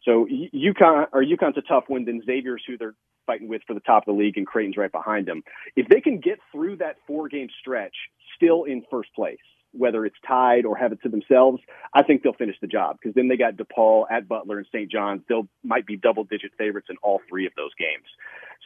So 0.05 0.27
UConn 0.27 1.07
or 1.13 1.23
UConn's 1.23 1.59
a 1.59 1.63
tough 1.63 1.85
one. 1.89 2.05
Then 2.05 2.23
Xavier's 2.25 2.63
who 2.67 2.79
they're 2.79 2.95
fighting 3.27 3.49
with 3.49 3.63
for 3.67 3.75
the 3.75 3.81
top 3.81 4.07
of 4.07 4.15
the 4.15 4.19
league, 4.21 4.37
and 4.37 4.47
Creighton's 4.47 4.77
right 4.77 4.93
behind 4.93 5.27
them. 5.27 5.43
If 5.75 5.89
they 5.89 6.01
can 6.01 6.21
get 6.21 6.39
through 6.53 6.77
that 6.77 6.97
four 7.07 7.29
game 7.29 7.49
stretch, 7.61 7.95
still 8.37 8.65
in 8.65 8.85
first 8.91 9.13
place 9.15 9.39
whether 9.73 10.05
it's 10.05 10.17
tied 10.27 10.65
or 10.65 10.77
have 10.77 10.93
it 10.93 11.03
to 11.03 11.09
themselves, 11.09 11.61
I 11.93 12.03
think 12.03 12.23
they'll 12.23 12.33
finish 12.33 12.57
the 12.61 12.67
job 12.67 12.97
because 13.01 13.15
then 13.15 13.29
they 13.29 13.37
got 13.37 13.57
DePaul 13.57 14.05
at 14.11 14.29
Butler 14.29 14.59
and 14.59 14.67
St. 14.73 14.91
John's. 14.91 15.23
They'll 15.29 15.49
might 15.63 15.87
be 15.87 15.97
double 15.97 16.25
digit 16.25 16.53
favorites 16.57 16.89
in 16.91 16.97
all 17.03 17.21
three 17.29 17.47
of 17.47 17.53
those 17.57 17.71
games. 17.79 18.07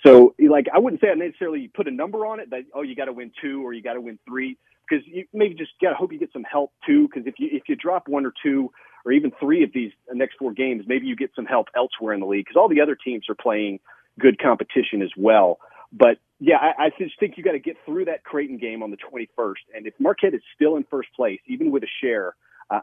So, 0.04 0.34
like, 0.38 0.66
I 0.72 0.78
wouldn't 0.78 1.00
say 1.00 1.10
I 1.10 1.14
necessarily 1.14 1.68
put 1.68 1.86
a 1.86 1.90
number 1.90 2.26
on 2.26 2.40
it 2.40 2.50
that 2.50 2.64
oh, 2.74 2.82
you 2.82 2.96
got 2.96 3.06
to 3.06 3.12
win 3.12 3.32
two 3.40 3.64
or 3.64 3.72
you 3.72 3.82
got 3.82 3.94
to 3.94 4.00
win 4.00 4.18
three 4.26 4.58
because 4.88 5.04
you 5.06 5.26
maybe 5.32 5.54
just 5.54 5.72
got 5.80 5.90
to 5.90 5.96
hope 5.96 6.12
you 6.12 6.18
get 6.18 6.32
some 6.32 6.44
help 6.44 6.72
too. 6.86 7.08
Because 7.08 7.26
if 7.26 7.34
you 7.38 7.48
if 7.52 7.62
you 7.68 7.76
drop 7.76 8.08
one 8.08 8.26
or 8.26 8.32
two 8.42 8.70
or 9.04 9.12
even 9.12 9.32
three 9.40 9.62
of 9.62 9.72
these 9.72 9.92
next 10.12 10.36
four 10.38 10.52
games, 10.52 10.84
maybe 10.86 11.06
you 11.06 11.16
get 11.16 11.30
some 11.34 11.46
help 11.46 11.68
elsewhere 11.76 12.14
in 12.14 12.20
the 12.20 12.26
league 12.26 12.44
because 12.44 12.56
all 12.56 12.68
the 12.68 12.80
other 12.80 12.96
teams 12.96 13.28
are 13.28 13.34
playing 13.34 13.80
good 14.18 14.40
competition 14.40 15.02
as 15.02 15.10
well. 15.16 15.58
But 15.92 16.18
yeah, 16.40 16.56
I, 16.56 16.86
I 16.86 16.90
just 16.98 17.18
think 17.20 17.34
you 17.36 17.44
got 17.44 17.52
to 17.52 17.58
get 17.58 17.76
through 17.84 18.06
that 18.06 18.24
Creighton 18.24 18.58
game 18.58 18.82
on 18.82 18.90
the 18.90 18.96
21st. 18.96 19.76
And 19.76 19.86
if 19.86 19.94
Marquette 19.98 20.34
is 20.34 20.42
still 20.54 20.76
in 20.76 20.84
first 20.90 21.08
place, 21.14 21.40
even 21.46 21.70
with 21.70 21.82
a 21.82 21.88
share, 22.02 22.34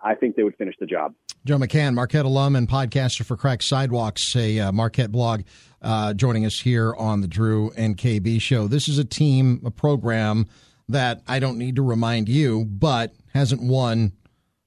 I 0.04 0.16
think 0.16 0.36
they 0.36 0.44
would 0.44 0.56
finish 0.56 0.76
the 0.80 0.86
job. 0.86 1.16
Joe 1.46 1.58
McCann, 1.58 1.96
Marquette 1.96 2.26
alum 2.26 2.56
and 2.56 2.68
podcaster 2.68 3.26
for 3.26 3.36
Crack 3.36 3.62
Sidewalks, 3.62 4.36
a 4.36 4.60
uh, 4.60 4.72
Marquette 4.72 5.12
blog, 5.12 5.42
uh, 5.82 6.14
joining 6.14 6.46
us 6.46 6.60
here 6.60 6.94
on 6.96 7.22
the 7.22 7.28
Drew 7.28 7.72
and 7.76 7.98
KB 7.98 8.40
show. 8.42 8.68
This 8.68 8.88
is 8.88 9.00
a 9.00 9.06
team, 9.06 9.62
a 9.66 9.72
program 9.72 10.48
that 10.90 11.22
I 11.28 11.40
don't 11.40 11.58
need 11.58 11.76
to 11.78 11.82
remind 11.82 12.30
you, 12.30 12.66
but 12.66 13.14
hasn't 13.34 13.64
won 13.64 14.14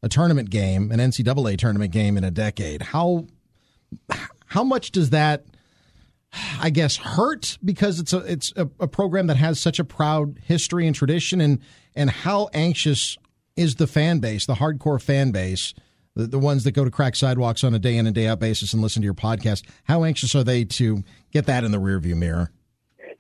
a 0.03 0.09
tournament 0.09 0.51
game, 0.51 0.91
an 0.91 0.99
NCAA 0.99 1.59
tournament 1.59 1.93
game 1.93 2.17
in 2.17 2.25
a 2.25 2.31
decade. 2.31 2.83
How 2.83 3.27
how 4.47 4.65
much 4.65 4.91
does 4.91 5.11
that, 5.11 5.45
I 6.61 6.71
guess, 6.71 6.97
hurt 6.97 7.59
because 7.65 8.01
it's 8.01 8.13
a 8.13 8.19
it's 8.19 8.53
a, 8.57 8.69
a 8.81 8.89
program 8.89 9.27
that 9.27 9.37
has 9.37 9.61
such 9.61 9.79
a 9.79 9.85
proud 9.85 10.39
history 10.45 10.87
and 10.87 10.95
tradition, 10.95 11.41
and 11.41 11.61
and 11.95 12.11
how 12.11 12.49
anxious 12.55 13.17
is 13.57 13.77
the 13.77 13.87
fan 13.87 14.19
base, 14.19 14.47
the 14.47 14.55
hardcore 14.55 15.01
fan 15.01 15.31
base, 15.31 15.75
the, 16.15 16.27
the 16.27 16.39
ones 16.39 16.65
that 16.65 16.73
go 16.73 16.85
to 16.85 16.91
crack 16.91 17.17
sidewalks 17.17 17.65
on 17.65 17.75
a 17.75 17.79
day 17.79 17.97
in 17.97 18.07
and 18.07 18.15
day 18.15 18.27
out 18.27 18.41
basis 18.41 18.73
and 18.73 18.83
listen 18.83 19.03
to 19.03 19.05
your 19.05 19.15
podcast. 19.15 19.65
How 19.85 20.05
anxious 20.05 20.35
are 20.35 20.45
they 20.45 20.65
to 20.65 21.03
get 21.33 21.47
that 21.47 21.65
in 21.65 21.73
the 21.73 21.79
rearview 21.79 22.17
mirror? 22.17 22.51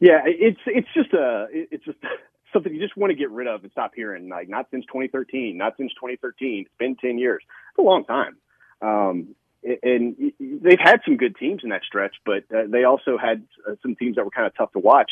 Yeah, 0.00 0.20
it's 0.24 0.60
it's 0.66 0.88
just 0.94 1.12
a 1.12 1.46
it's 1.52 1.84
just 1.84 1.98
something 2.52 2.74
you 2.74 2.80
just 2.80 2.96
want 2.96 3.10
to 3.10 3.16
get 3.16 3.30
rid 3.30 3.46
of 3.46 3.62
and 3.62 3.72
stop 3.72 3.92
hearing. 3.94 4.28
Like 4.28 4.48
not 4.48 4.66
since 4.70 4.84
2013, 4.86 5.56
not 5.56 5.74
since 5.76 5.92
2013. 5.94 6.64
It's 6.66 6.74
been 6.78 6.96
10 6.96 7.18
years. 7.18 7.42
It's 7.70 7.78
a 7.78 7.82
long 7.82 8.04
time. 8.04 8.36
Um, 8.80 9.34
and 9.82 10.32
they've 10.40 10.78
had 10.78 11.00
some 11.04 11.16
good 11.16 11.36
teams 11.36 11.62
in 11.62 11.70
that 11.70 11.82
stretch, 11.84 12.16
but 12.24 12.44
uh, 12.54 12.62
they 12.68 12.84
also 12.84 13.16
had 13.16 13.44
uh, 13.68 13.74
some 13.82 13.94
teams 13.94 14.16
that 14.16 14.24
were 14.24 14.30
kind 14.30 14.46
of 14.46 14.54
tough 14.56 14.72
to 14.72 14.78
watch 14.78 15.10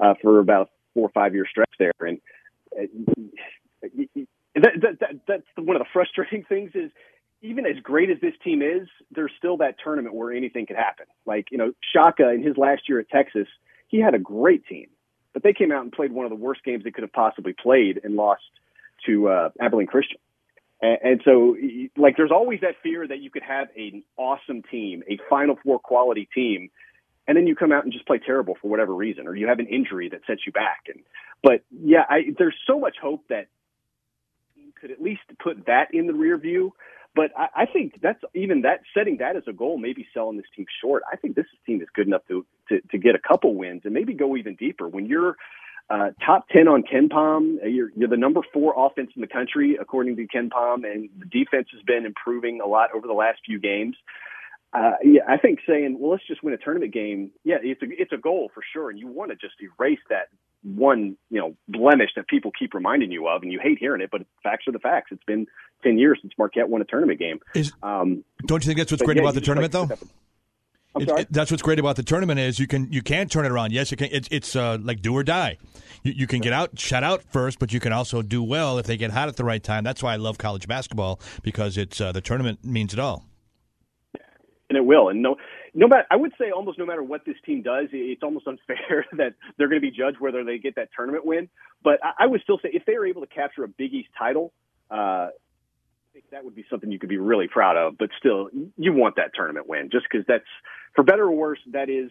uh, 0.00 0.14
for 0.22 0.38
about 0.38 0.66
a 0.66 0.70
four 0.94 1.06
or 1.06 1.10
five 1.10 1.34
year 1.34 1.46
stretch 1.48 1.70
there. 1.78 1.92
And 2.00 2.20
uh, 2.78 2.86
that, 4.54 4.72
that, 4.82 5.00
that, 5.00 5.10
that's 5.26 5.46
one 5.56 5.76
of 5.76 5.82
the 5.82 5.88
frustrating 5.92 6.44
things 6.48 6.72
is 6.74 6.90
even 7.40 7.66
as 7.66 7.76
great 7.82 8.10
as 8.10 8.18
this 8.20 8.34
team 8.42 8.62
is, 8.62 8.88
there's 9.12 9.32
still 9.38 9.58
that 9.58 9.76
tournament 9.82 10.14
where 10.14 10.32
anything 10.32 10.66
could 10.66 10.76
happen. 10.76 11.06
Like, 11.24 11.48
you 11.50 11.58
know, 11.58 11.72
Shaka 11.92 12.30
in 12.30 12.42
his 12.42 12.56
last 12.56 12.88
year 12.88 12.98
at 12.98 13.08
Texas, 13.08 13.46
he 13.86 14.00
had 14.00 14.14
a 14.14 14.18
great 14.18 14.66
team, 14.66 14.88
but 15.32 15.42
they 15.42 15.52
came 15.52 15.70
out 15.70 15.82
and 15.82 15.92
played 15.92 16.12
one 16.12 16.26
of 16.26 16.30
the 16.30 16.36
worst 16.36 16.64
games 16.64 16.82
they 16.84 16.90
could 16.90 17.02
have 17.02 17.12
possibly 17.12 17.52
played 17.52 18.00
and 18.02 18.16
lost 18.16 18.42
to 19.06 19.28
uh, 19.28 19.50
Abilene 19.60 19.86
Christian. 19.86 20.18
And, 20.80 20.98
and 21.02 21.20
so, 21.24 21.56
like, 21.96 22.16
there's 22.16 22.30
always 22.30 22.60
that 22.60 22.76
fear 22.82 23.06
that 23.06 23.20
you 23.20 23.30
could 23.30 23.42
have 23.42 23.68
an 23.76 24.02
awesome 24.16 24.62
team, 24.70 25.02
a 25.08 25.18
Final 25.28 25.56
Four 25.64 25.78
quality 25.78 26.28
team, 26.34 26.70
and 27.26 27.36
then 27.36 27.46
you 27.46 27.54
come 27.54 27.72
out 27.72 27.84
and 27.84 27.92
just 27.92 28.06
play 28.06 28.18
terrible 28.24 28.56
for 28.60 28.68
whatever 28.68 28.94
reason, 28.94 29.26
or 29.26 29.34
you 29.34 29.48
have 29.48 29.58
an 29.58 29.66
injury 29.66 30.08
that 30.10 30.20
sets 30.26 30.40
you 30.46 30.52
back. 30.52 30.84
And 30.88 31.02
but 31.42 31.62
yeah, 31.70 32.04
I, 32.08 32.34
there's 32.38 32.56
so 32.66 32.78
much 32.78 32.96
hope 33.00 33.24
that 33.28 33.48
you 34.56 34.72
could 34.80 34.90
at 34.90 35.00
least 35.00 35.22
put 35.42 35.66
that 35.66 35.88
in 35.92 36.06
the 36.06 36.14
rear 36.14 36.38
view. 36.38 36.72
But 37.14 37.32
I, 37.36 37.62
I 37.62 37.66
think 37.66 38.00
that's 38.00 38.22
even 38.34 38.62
that 38.62 38.80
setting 38.96 39.18
that 39.18 39.36
as 39.36 39.42
a 39.48 39.52
goal, 39.52 39.78
maybe 39.78 40.06
selling 40.14 40.36
this 40.36 40.46
team 40.54 40.66
short. 40.80 41.02
I 41.10 41.16
think 41.16 41.36
this 41.36 41.46
team 41.66 41.80
is 41.82 41.88
good 41.94 42.06
enough 42.06 42.22
to 42.28 42.46
to, 42.68 42.80
to 42.92 42.98
get 42.98 43.14
a 43.14 43.18
couple 43.18 43.54
wins 43.54 43.82
and 43.84 43.92
maybe 43.92 44.14
go 44.14 44.36
even 44.36 44.54
deeper. 44.54 44.88
When 44.88 45.06
you're 45.06 45.36
uh, 45.90 46.10
top 46.24 46.48
10 46.50 46.68
on 46.68 46.82
KenPom. 46.82 47.62
Uh, 47.62 47.66
you're, 47.66 47.90
you're 47.96 48.08
the 48.08 48.16
number 48.16 48.40
four 48.52 48.74
offense 48.76 49.10
in 49.16 49.22
the 49.22 49.26
country, 49.26 49.78
according 49.80 50.16
to 50.16 50.26
KenPom, 50.26 50.84
and 50.84 51.08
the 51.18 51.26
defense 51.26 51.68
has 51.72 51.82
been 51.82 52.04
improving 52.04 52.60
a 52.60 52.66
lot 52.66 52.90
over 52.94 53.06
the 53.06 53.14
last 53.14 53.40
few 53.44 53.58
games. 53.58 53.96
Uh, 54.72 54.92
yeah, 55.02 55.22
I 55.26 55.38
think 55.38 55.60
saying, 55.66 55.96
well, 55.98 56.10
let's 56.10 56.26
just 56.26 56.42
win 56.42 56.52
a 56.52 56.58
tournament 56.58 56.92
game. 56.92 57.30
Yeah, 57.42 57.56
it's 57.62 57.80
a, 57.82 57.86
it's 57.88 58.12
a 58.12 58.18
goal 58.18 58.50
for 58.52 58.62
sure. 58.72 58.90
And 58.90 58.98
you 58.98 59.06
want 59.06 59.30
to 59.30 59.36
just 59.36 59.54
erase 59.62 60.00
that 60.10 60.28
one, 60.62 61.16
you 61.30 61.40
know, 61.40 61.56
blemish 61.68 62.10
that 62.16 62.28
people 62.28 62.50
keep 62.56 62.74
reminding 62.74 63.10
you 63.10 63.28
of. 63.28 63.42
And 63.42 63.50
you 63.50 63.60
hate 63.62 63.78
hearing 63.78 64.02
it, 64.02 64.10
but 64.10 64.22
facts 64.42 64.68
are 64.68 64.72
the 64.72 64.78
facts. 64.78 65.10
It's 65.10 65.24
been 65.24 65.46
10 65.84 65.96
years 65.96 66.18
since 66.20 66.34
Marquette 66.36 66.68
won 66.68 66.82
a 66.82 66.84
tournament 66.84 67.18
game. 67.18 67.40
Is, 67.54 67.72
um, 67.82 68.24
don't 68.44 68.62
you 68.62 68.68
think 68.68 68.78
that's 68.78 68.92
what's 68.92 69.02
great 69.02 69.16
yeah, 69.16 69.22
about 69.22 69.34
the 69.34 69.40
tournament, 69.40 69.72
like, 69.72 69.88
though? 69.88 70.06
It, 71.00 71.08
it, 71.08 71.28
that's 71.30 71.50
what's 71.50 71.62
great 71.62 71.78
about 71.78 71.96
the 71.96 72.02
tournament 72.02 72.40
is 72.40 72.58
you 72.58 72.66
can 72.66 72.92
you 72.92 73.02
can 73.02 73.28
turn 73.28 73.44
it 73.44 73.52
around. 73.52 73.72
Yes, 73.72 73.90
you 73.90 73.96
can. 73.96 74.08
It's 74.10 74.28
it's 74.30 74.56
uh, 74.56 74.78
like 74.80 75.00
do 75.02 75.14
or 75.14 75.22
die. 75.22 75.58
You, 76.02 76.12
you, 76.12 76.26
can 76.26 76.40
get 76.40 76.52
out, 76.52 76.78
shut 76.78 77.02
out 77.02 77.24
first, 77.24 77.58
but 77.58 77.72
you 77.72 77.80
can 77.80 77.92
also 77.92 78.22
do 78.22 78.42
well 78.42 78.78
if 78.78 78.86
they 78.86 78.96
get 78.96 79.10
hot 79.10 79.28
at 79.28 79.36
the 79.36 79.44
right 79.44 79.62
time. 79.62 79.82
That's 79.82 80.02
why 80.02 80.12
I 80.12 80.16
love 80.16 80.38
college 80.38 80.68
basketball 80.68 81.20
because 81.42 81.76
it's 81.76 82.00
uh, 82.00 82.12
the 82.12 82.20
tournament 82.20 82.64
means 82.64 82.92
it 82.92 83.00
all. 83.00 83.24
And 84.68 84.76
it 84.76 84.84
will. 84.84 85.08
And 85.08 85.22
no, 85.22 85.36
no 85.74 85.88
matter 85.88 86.04
I 86.10 86.16
would 86.16 86.32
say 86.38 86.50
almost 86.50 86.78
no 86.78 86.86
matter 86.86 87.02
what 87.02 87.24
this 87.24 87.36
team 87.44 87.62
does, 87.62 87.88
it's 87.92 88.22
almost 88.22 88.46
unfair 88.48 89.06
that 89.16 89.34
they're 89.56 89.68
going 89.68 89.80
to 89.80 89.86
be 89.86 89.90
judged 89.90 90.20
whether 90.20 90.44
they 90.44 90.58
get 90.58 90.76
that 90.76 90.90
tournament 90.94 91.24
win. 91.24 91.48
But 91.82 91.98
I, 92.02 92.24
I 92.24 92.26
would 92.26 92.42
still 92.42 92.58
say 92.62 92.70
if 92.72 92.84
they 92.84 92.94
are 92.94 93.06
able 93.06 93.22
to 93.22 93.28
capture 93.28 93.64
a 93.64 93.68
Big 93.68 93.92
East 93.92 94.10
title. 94.16 94.52
Uh, 94.90 95.28
that 96.30 96.44
would 96.44 96.54
be 96.54 96.64
something 96.70 96.90
you 96.90 96.98
could 96.98 97.08
be 97.08 97.18
really 97.18 97.48
proud 97.48 97.76
of. 97.76 97.98
But 97.98 98.10
still, 98.18 98.48
you 98.76 98.92
want 98.92 99.16
that 99.16 99.32
tournament 99.34 99.68
win, 99.68 99.90
just 99.90 100.06
because 100.10 100.26
that's, 100.26 100.44
for 100.94 101.04
better 101.04 101.24
or 101.24 101.32
worse, 101.32 101.58
that 101.72 101.88
is 101.88 102.10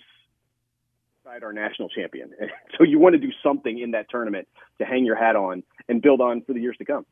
our 1.43 1.51
national 1.51 1.89
champion. 1.89 2.31
so 2.77 2.83
you 2.83 2.99
want 2.99 3.13
to 3.13 3.19
do 3.19 3.31
something 3.43 3.79
in 3.79 3.91
that 3.91 4.09
tournament 4.09 4.47
to 4.79 4.85
hang 4.85 5.05
your 5.05 5.15
hat 5.15 5.35
on 5.35 5.63
and 5.89 6.01
build 6.01 6.21
on 6.21 6.41
for 6.41 6.53
the 6.53 6.61
years 6.61 6.77
to 6.77 6.85
come. 6.85 7.05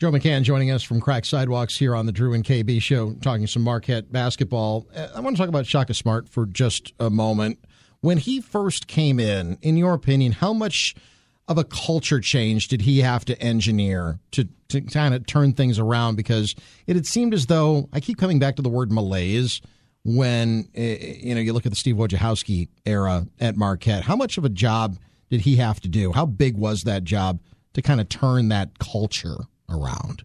Joe 0.00 0.10
McCann 0.10 0.42
joining 0.42 0.70
us 0.70 0.82
from 0.82 1.00
Crack 1.00 1.24
Sidewalks 1.24 1.76
here 1.76 1.94
on 1.94 2.06
the 2.06 2.12
Drew 2.12 2.32
and 2.32 2.42
KB 2.42 2.82
show, 2.82 3.12
talking 3.14 3.46
some 3.46 3.62
Marquette 3.62 4.10
basketball. 4.10 4.86
Uh, 4.94 5.08
I 5.14 5.20
want 5.20 5.36
to 5.36 5.40
talk 5.40 5.48
about 5.48 5.66
Shaka 5.66 5.94
Smart 5.94 6.28
for 6.28 6.46
just 6.46 6.92
a 6.98 7.10
moment. 7.10 7.58
When 8.00 8.18
he 8.18 8.40
first 8.40 8.86
came 8.86 9.20
in, 9.20 9.58
in 9.62 9.76
your 9.76 9.94
opinion, 9.94 10.32
how 10.32 10.52
much– 10.52 10.94
of 11.46 11.58
a 11.58 11.64
culture 11.64 12.20
change 12.20 12.68
did 12.68 12.82
he 12.82 13.00
have 13.00 13.24
to 13.26 13.40
engineer 13.40 14.18
to, 14.32 14.48
to 14.68 14.80
kind 14.80 15.14
of 15.14 15.26
turn 15.26 15.52
things 15.52 15.78
around? 15.78 16.16
Because 16.16 16.54
it 16.86 16.96
had 16.96 17.06
seemed 17.06 17.34
as 17.34 17.46
though 17.46 17.88
I 17.92 18.00
keep 18.00 18.18
coming 18.18 18.38
back 18.38 18.56
to 18.56 18.62
the 18.62 18.70
word 18.70 18.90
malaise 18.90 19.60
when 20.04 20.68
eh, 20.74 20.96
eh, 21.00 21.14
you 21.20 21.34
know 21.34 21.40
you 21.40 21.52
look 21.52 21.66
at 21.66 21.72
the 21.72 21.76
Steve 21.76 21.96
Wojciechowski 21.96 22.68
era 22.86 23.26
at 23.40 23.56
Marquette. 23.56 24.04
How 24.04 24.16
much 24.16 24.38
of 24.38 24.44
a 24.44 24.48
job 24.48 24.98
did 25.30 25.42
he 25.42 25.56
have 25.56 25.80
to 25.80 25.88
do? 25.88 26.12
How 26.12 26.26
big 26.26 26.56
was 26.56 26.82
that 26.82 27.04
job 27.04 27.40
to 27.72 27.82
kind 27.82 28.00
of 28.00 28.08
turn 28.08 28.48
that 28.48 28.78
culture 28.78 29.36
around? 29.68 30.24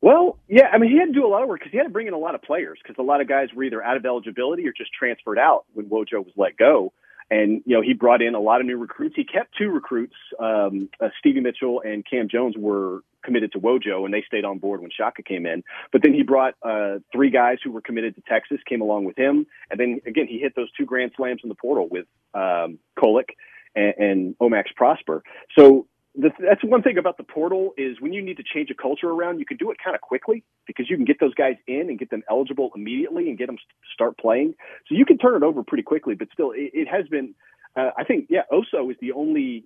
Well, 0.00 0.38
yeah, 0.48 0.66
I 0.70 0.76
mean, 0.76 0.90
he 0.90 0.98
had 0.98 1.06
to 1.06 1.12
do 1.12 1.26
a 1.26 1.28
lot 1.28 1.42
of 1.42 1.48
work 1.48 1.60
because 1.60 1.72
he 1.72 1.78
had 1.78 1.84
to 1.84 1.90
bring 1.90 2.08
in 2.08 2.12
a 2.12 2.18
lot 2.18 2.34
of 2.34 2.42
players 2.42 2.78
because 2.82 2.96
a 2.98 3.02
lot 3.02 3.22
of 3.22 3.28
guys 3.28 3.48
were 3.54 3.64
either 3.64 3.82
out 3.82 3.96
of 3.96 4.04
eligibility 4.04 4.66
or 4.68 4.72
just 4.76 4.92
transferred 4.92 5.38
out 5.38 5.64
when 5.72 5.86
Wojo 5.86 6.22
was 6.24 6.32
let 6.36 6.58
go. 6.58 6.92
And, 7.30 7.62
you 7.64 7.74
know, 7.74 7.82
he 7.82 7.94
brought 7.94 8.22
in 8.22 8.34
a 8.34 8.40
lot 8.40 8.60
of 8.60 8.66
new 8.66 8.76
recruits. 8.76 9.16
He 9.16 9.24
kept 9.24 9.56
two 9.56 9.70
recruits. 9.70 10.14
Um, 10.38 10.88
uh, 11.00 11.08
Stevie 11.18 11.40
Mitchell 11.40 11.80
and 11.84 12.04
Cam 12.08 12.28
Jones 12.28 12.54
were 12.56 13.02
committed 13.24 13.52
to 13.52 13.58
Wojo 13.58 14.04
and 14.04 14.12
they 14.12 14.22
stayed 14.26 14.44
on 14.44 14.58
board 14.58 14.82
when 14.82 14.90
Shaka 14.90 15.22
came 15.22 15.46
in. 15.46 15.62
But 15.90 16.02
then 16.02 16.12
he 16.12 16.22
brought, 16.22 16.54
uh, 16.62 16.98
three 17.12 17.30
guys 17.30 17.58
who 17.64 17.72
were 17.72 17.80
committed 17.80 18.14
to 18.16 18.22
Texas 18.28 18.58
came 18.68 18.82
along 18.82 19.04
with 19.04 19.16
him. 19.16 19.46
And 19.70 19.80
then 19.80 20.00
again, 20.06 20.26
he 20.28 20.38
hit 20.38 20.54
those 20.54 20.70
two 20.72 20.84
grand 20.84 21.12
slams 21.16 21.40
in 21.42 21.48
the 21.48 21.54
portal 21.54 21.88
with, 21.90 22.06
um, 22.34 22.78
Kolek 22.98 23.30
and, 23.74 23.94
and 23.98 24.38
Omax 24.38 24.64
Prosper. 24.76 25.22
So 25.58 25.86
that's 26.16 26.62
one 26.62 26.82
thing 26.82 26.96
about 26.96 27.16
the 27.16 27.24
portal 27.24 27.74
is 27.76 28.00
when 28.00 28.12
you 28.12 28.22
need 28.22 28.36
to 28.36 28.44
change 28.44 28.70
a 28.70 28.74
culture 28.74 29.08
around, 29.08 29.40
you 29.40 29.46
can 29.46 29.56
do 29.56 29.70
it 29.72 29.78
kind 29.82 29.96
of 29.96 30.00
quickly 30.00 30.44
because 30.66 30.88
you 30.88 30.96
can 30.96 31.04
get 31.04 31.18
those 31.18 31.34
guys 31.34 31.56
in 31.66 31.88
and 31.88 31.98
get 31.98 32.10
them 32.10 32.22
eligible 32.30 32.70
immediately 32.74 33.28
and 33.28 33.36
get 33.36 33.46
them 33.46 33.58
start 33.92 34.16
playing. 34.16 34.54
So 34.88 34.94
you 34.94 35.04
can 35.04 35.18
turn 35.18 35.34
it 35.34 35.44
over 35.44 35.64
pretty 35.64 35.82
quickly. 35.82 36.14
But 36.14 36.28
still, 36.32 36.52
it, 36.52 36.70
it 36.72 36.88
has 36.88 37.08
been. 37.08 37.34
Uh, 37.76 37.90
I 37.98 38.04
think 38.04 38.26
yeah, 38.30 38.42
Oso 38.52 38.88
is 38.90 38.96
the 39.00 39.12
only 39.12 39.64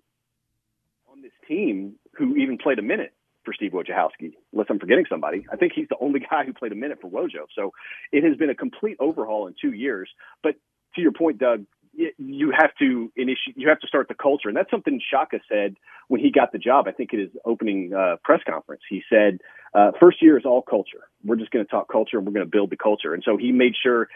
on 1.12 1.20
this 1.20 1.32
team 1.46 1.96
who 2.14 2.36
even 2.36 2.56
played 2.56 2.78
a 2.78 2.82
minute 2.82 3.12
for 3.44 3.52
Steve 3.52 3.72
Wojciechowski, 3.72 4.32
unless 4.52 4.68
I'm 4.70 4.78
forgetting 4.78 5.04
somebody. 5.08 5.46
I 5.52 5.56
think 5.56 5.72
he's 5.74 5.88
the 5.88 5.96
only 6.00 6.20
guy 6.30 6.44
who 6.44 6.54
played 6.54 6.72
a 6.72 6.76
minute 6.76 6.98
for 7.00 7.10
Wojo. 7.10 7.46
So 7.54 7.72
it 8.10 8.24
has 8.24 8.36
been 8.38 8.50
a 8.50 8.54
complete 8.54 8.96
overhaul 9.00 9.46
in 9.46 9.54
two 9.60 9.72
years. 9.72 10.08
But 10.42 10.54
to 10.94 11.02
your 11.02 11.12
point, 11.12 11.38
Doug, 11.38 11.64
you 11.92 12.52
have 12.56 12.70
to 12.78 13.12
initiate, 13.16 13.56
you 13.56 13.68
have 13.68 13.80
to 13.80 13.86
start 13.86 14.08
the 14.08 14.14
culture. 14.14 14.48
And 14.48 14.56
that's 14.56 14.70
something 14.70 15.00
Shaka 15.10 15.40
said 15.50 15.76
when 16.08 16.20
he 16.20 16.30
got 16.30 16.52
the 16.52 16.58
job. 16.58 16.86
I 16.88 16.92
think 16.92 17.12
at 17.12 17.20
his 17.20 17.30
opening 17.44 17.92
uh, 17.92 18.16
press 18.22 18.40
conference, 18.48 18.82
he 18.88 19.02
said, 19.10 19.40
uh, 19.74 19.92
first 20.00 20.22
year 20.22 20.38
is 20.38 20.44
all 20.44 20.62
culture. 20.62 21.08
We're 21.24 21.36
just 21.36 21.50
going 21.50 21.64
to 21.64 21.70
talk 21.70 21.90
culture 21.90 22.18
and 22.18 22.26
we're 22.26 22.32
going 22.32 22.46
to 22.46 22.50
build 22.50 22.70
the 22.70 22.76
culture. 22.76 23.14
And 23.14 23.22
so 23.24 23.36
he 23.36 23.52
made 23.52 23.74
sure 23.82 24.08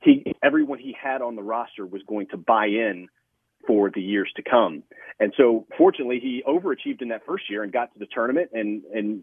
he, 0.00 0.34
everyone 0.42 0.78
he 0.78 0.96
had 1.00 1.22
on 1.22 1.36
the 1.36 1.42
roster 1.42 1.86
was 1.86 2.02
going 2.06 2.28
to 2.28 2.36
buy 2.36 2.66
in 2.66 3.08
for 3.66 3.90
the 3.90 4.00
years 4.00 4.30
to 4.36 4.42
come. 4.42 4.82
And 5.18 5.32
so 5.36 5.66
fortunately 5.76 6.20
he 6.20 6.42
overachieved 6.46 7.02
in 7.02 7.08
that 7.08 7.26
first 7.26 7.50
year 7.50 7.62
and 7.62 7.72
got 7.72 7.92
to 7.92 7.98
the 7.98 8.06
tournament 8.06 8.50
and, 8.52 8.82
and 8.94 9.22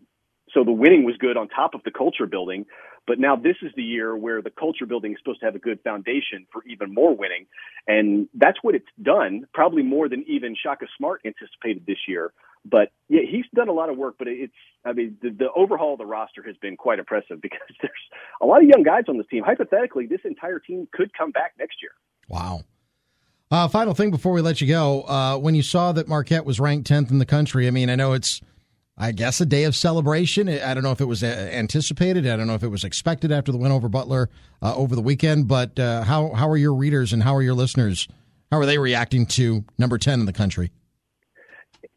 so 0.53 0.63
the 0.63 0.71
winning 0.71 1.03
was 1.03 1.15
good 1.17 1.37
on 1.37 1.47
top 1.47 1.73
of 1.73 1.81
the 1.83 1.91
culture 1.91 2.25
building. 2.25 2.65
But 3.05 3.19
now 3.19 3.35
this 3.35 3.57
is 3.61 3.71
the 3.75 3.83
year 3.83 4.15
where 4.15 4.41
the 4.41 4.49
culture 4.49 4.85
building 4.85 5.11
is 5.11 5.17
supposed 5.19 5.41
to 5.41 5.45
have 5.45 5.55
a 5.55 5.59
good 5.59 5.79
foundation 5.83 6.47
for 6.51 6.63
even 6.65 6.93
more 6.93 7.15
winning. 7.15 7.47
And 7.85 8.29
that's 8.33 8.57
what 8.61 8.75
it's 8.75 8.87
done, 9.01 9.45
probably 9.53 9.83
more 9.83 10.07
than 10.07 10.23
even 10.27 10.55
Shaka 10.55 10.85
Smart 10.97 11.21
anticipated 11.25 11.85
this 11.85 11.97
year. 12.07 12.31
But 12.65 12.91
yeah, 13.09 13.21
he's 13.29 13.43
done 13.53 13.67
a 13.67 13.73
lot 13.73 13.89
of 13.89 13.97
work, 13.97 14.15
but 14.17 14.29
it's, 14.29 14.53
I 14.85 14.93
mean, 14.93 15.17
the, 15.21 15.31
the 15.31 15.51
overhaul 15.53 15.93
of 15.93 15.99
the 15.99 16.05
roster 16.05 16.41
has 16.43 16.55
been 16.57 16.77
quite 16.77 16.97
impressive 16.97 17.41
because 17.41 17.59
there's 17.81 17.91
a 18.41 18.45
lot 18.45 18.63
of 18.63 18.69
young 18.69 18.83
guys 18.83 19.03
on 19.09 19.17
this 19.17 19.27
team. 19.27 19.43
Hypothetically, 19.43 20.05
this 20.05 20.21
entire 20.23 20.59
team 20.59 20.87
could 20.93 21.11
come 21.13 21.31
back 21.31 21.53
next 21.59 21.81
year. 21.81 21.91
Wow. 22.29 22.61
Uh, 23.51 23.67
final 23.67 23.93
thing 23.93 24.11
before 24.11 24.31
we 24.31 24.41
let 24.41 24.61
you 24.61 24.67
go. 24.67 25.01
Uh, 25.03 25.37
when 25.37 25.55
you 25.55 25.61
saw 25.61 25.91
that 25.91 26.07
Marquette 26.07 26.45
was 26.45 26.59
ranked 26.59 26.89
10th 26.89 27.11
in 27.11 27.19
the 27.19 27.25
country, 27.25 27.67
I 27.67 27.71
mean, 27.71 27.89
I 27.89 27.95
know 27.95 28.13
it's 28.13 28.41
I 28.97 29.11
guess 29.11 29.41
a 29.41 29.45
day 29.45 29.63
of 29.63 29.75
celebration. 29.75 30.47
I 30.47 30.73
don't 30.73 30.83
know 30.83 30.91
if 30.91 31.01
it 31.01 31.05
was 31.05 31.23
uh, 31.23 31.49
anticipated. 31.51 32.27
I 32.27 32.35
don't 32.35 32.45
know 32.45 32.53
if 32.53 32.63
it 32.63 32.67
was 32.67 32.83
expected 32.83 33.31
after 33.31 33.51
the 33.51 33.57
win 33.57 33.71
over 33.71 33.89
Butler 33.89 34.29
uh, 34.61 34.75
over 34.75 34.95
the 34.95 35.01
weekend. 35.01 35.47
But 35.47 35.79
uh, 35.79 36.03
how 36.03 36.31
how 36.33 36.47
are 36.47 36.57
your 36.57 36.75
readers 36.75 37.11
and 37.11 37.23
how 37.23 37.35
are 37.35 37.41
your 37.41 37.55
listeners? 37.55 38.07
How 38.51 38.59
are 38.59 38.65
they 38.67 38.77
reacting 38.77 39.25
to 39.27 39.65
number 39.79 39.97
ten 39.97 40.19
in 40.19 40.25
the 40.27 40.33
country? 40.33 40.71